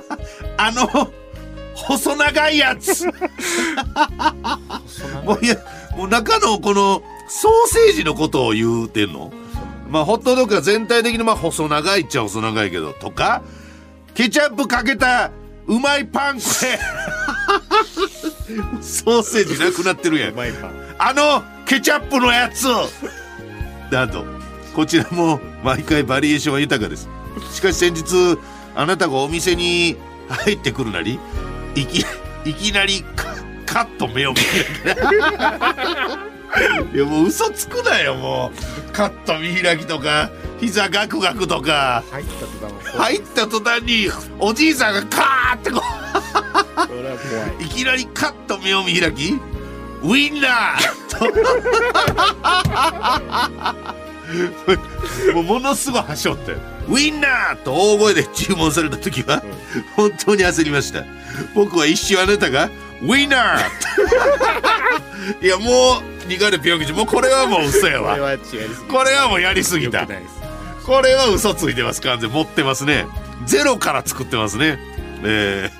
[0.56, 1.12] あの
[1.74, 3.06] 細長いやつ。
[5.24, 5.56] もういや
[5.96, 9.32] もう中のこのソーセージのことを言うてんの？
[9.88, 13.42] まあホットドッグは全体的にまあ細長いっちゃ細長いけどとか
[14.14, 15.30] ケチャップかけた
[15.66, 16.78] うまいパンこれ。
[18.80, 20.34] ソーセージなくなってるやん。
[20.98, 22.66] あのケチャップのやつ
[23.90, 24.24] など。
[24.74, 27.08] こちらも毎回バリエーションは豊かです。
[27.52, 28.38] しかし先日
[28.74, 29.96] あなたがお店に
[30.28, 31.18] 入ってくるなり
[31.74, 32.04] いき
[32.44, 33.34] いきなりカ
[33.66, 34.44] カッと目を見開
[36.92, 38.50] きいやもう嘘つくなよも
[38.88, 38.92] う。
[38.92, 42.02] カッと見開きとか膝ガクガクとか。
[42.10, 44.08] 入った途端は入った途端に
[44.38, 45.80] おじいさんがカーってこ
[47.60, 47.62] う。
[47.62, 47.66] い。
[47.66, 49.38] いきなりカッと目を見開き
[50.02, 51.26] ウインナーと
[55.34, 56.58] もうものすごいはしょったよ
[56.88, 59.42] ウインナーと大声で注文された時は
[59.96, 61.04] 本当に焦りました。
[61.54, 62.70] 僕は一瞬あなたが
[63.02, 63.60] ウインナー。
[65.44, 66.92] いやもう苦手ピョン吉。
[66.92, 68.16] もうこれはもう嘘やわ。
[68.88, 70.06] これはもうやりすぎた。
[70.84, 72.00] これは嘘ついてます。
[72.00, 73.06] 完全に持ってますね。
[73.46, 74.78] ゼロから作ってますね。
[75.22, 75.70] え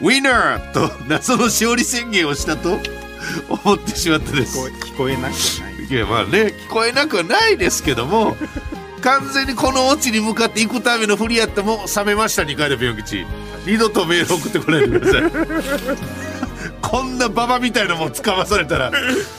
[0.00, 2.78] ー、ウィナーと謎の勝利宣言をしたと
[3.48, 4.58] 思ってしまってです。
[4.58, 8.36] 聞こえ聞こえなくはないやまあね聞こえなくはないですけども
[9.00, 13.26] 完全にこのオチに向かっていくための振りやっても冷めました2回でピョン吉
[13.66, 15.98] 二度とメール送ってこないでください。
[16.82, 18.90] こんなババみたいなもん使わされたら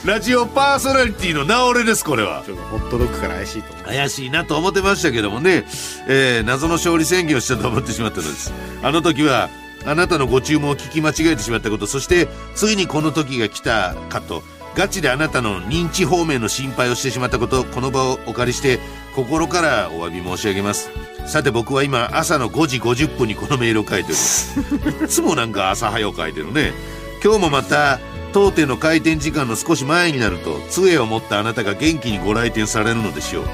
[0.04, 2.42] ラジオパーソナリティの直れですこれは。
[2.46, 5.66] ちょっとホットドッグから怪しいと怪しいなと思ってましたけどもね、
[6.06, 8.52] えー謎の勝利宣言をしたと思ってしまったのです。
[8.82, 9.50] あの時は
[9.84, 14.42] あなたのご注文を聞き間違えてしまったことそしてついにこの時が来たかと。
[14.80, 18.80] ガチであなたの認知方面の心配をしてしまったことこの場をお借りして
[19.14, 20.88] 心からお詫び申し上げます。
[21.26, 24.58] さて僕は今朝の5時50分にこのメールを書いております。
[25.04, 26.72] いつもなんか朝早く書いてるね。
[27.22, 28.00] 今日もまた
[28.32, 33.44] 当店の開店時間の少し前になると杖を持ったあなたが元気にご来店されるのでしょう。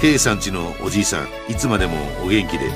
[0.00, 2.70] K さんちのおじいさんいつまでもお元気で。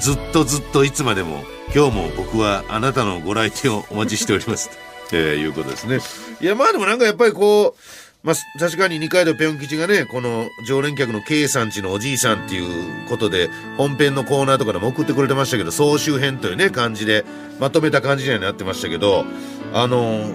[0.00, 4.85] ずっとずっといつまでも今日も僕はあなたのご来店をお待ちしております。
[5.12, 5.98] えー、いうことですね。
[6.40, 17.24] いやまあでもなんかやっぱりこうまあ確かに二階堂ぴょん吉がねこの常連客の K さんちのおじいさんっていうことで本編のコーナーとかでも送ってくれてましたけど総集編というね感じで
[17.60, 19.24] まとめた感じになってましたけど
[19.72, 20.30] あの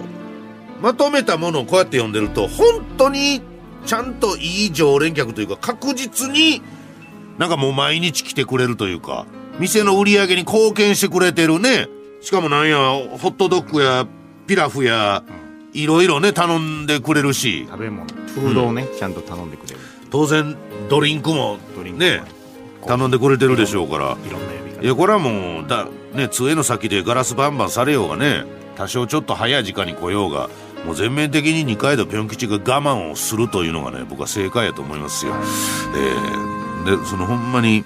[0.80, 3.42] まとめたものをこうやって読んでると本当に
[3.84, 6.62] ちゃんといい常連客というか確実に
[7.38, 9.26] なんかもう毎日来てくれるというか
[9.58, 11.88] 店の売り上げに貢献してくれてるね。
[12.22, 14.06] しかもなんやホットドッグや
[14.52, 15.22] ピラフや
[15.72, 17.64] いろいろね頼んでくれるし。
[17.70, 18.06] 食べ物。
[18.34, 19.80] フードをね、ちゃんと頼んでくれる。
[20.10, 20.54] 当然
[20.90, 22.20] ドリンクもドリンクね。
[22.86, 24.04] 頼んでくれてるでしょうから。
[24.26, 24.82] いろんな呼び方。
[24.82, 28.44] いやこれはもうだね杖の先でガラスバンバンされようがね
[28.76, 30.50] 多少ちょっと早い時間に来ようが
[30.84, 35.32] もう全面的に二階堂ぴょん吉が我慢をするというのがね僕は正解やと思いますよ。
[35.32, 36.52] えー
[36.84, 37.84] でそのほんまに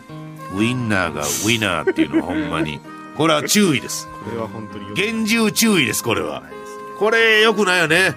[0.56, 2.80] ウインナーがウィナーっていうのはほんまに
[3.16, 4.08] これは注意です。
[4.26, 6.42] これは本当に厳重注意ですこれは。
[6.98, 8.14] これよくないよね。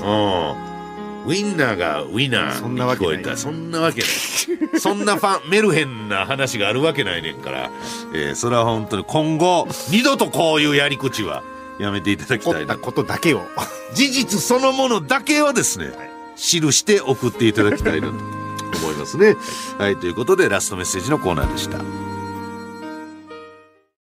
[0.00, 0.68] うん。
[1.26, 4.80] ウィンナーがウィナーにそんなわけない聞こえたらそんなわけない。
[4.80, 7.70] そんなファン、メルヘンな話があるわけないねんから、
[8.14, 11.42] えーそれは本当に今後、二度とこういうやり口は
[11.78, 12.60] やめていただきたいな。
[12.60, 13.42] 起こったことだけを
[13.94, 15.90] 事実そのものだけはですね、
[16.36, 18.14] 記して送っていただきたいなと
[18.78, 19.36] 思いますね。
[19.76, 22.07] はい、ということでラストメッセージのコーナーでした。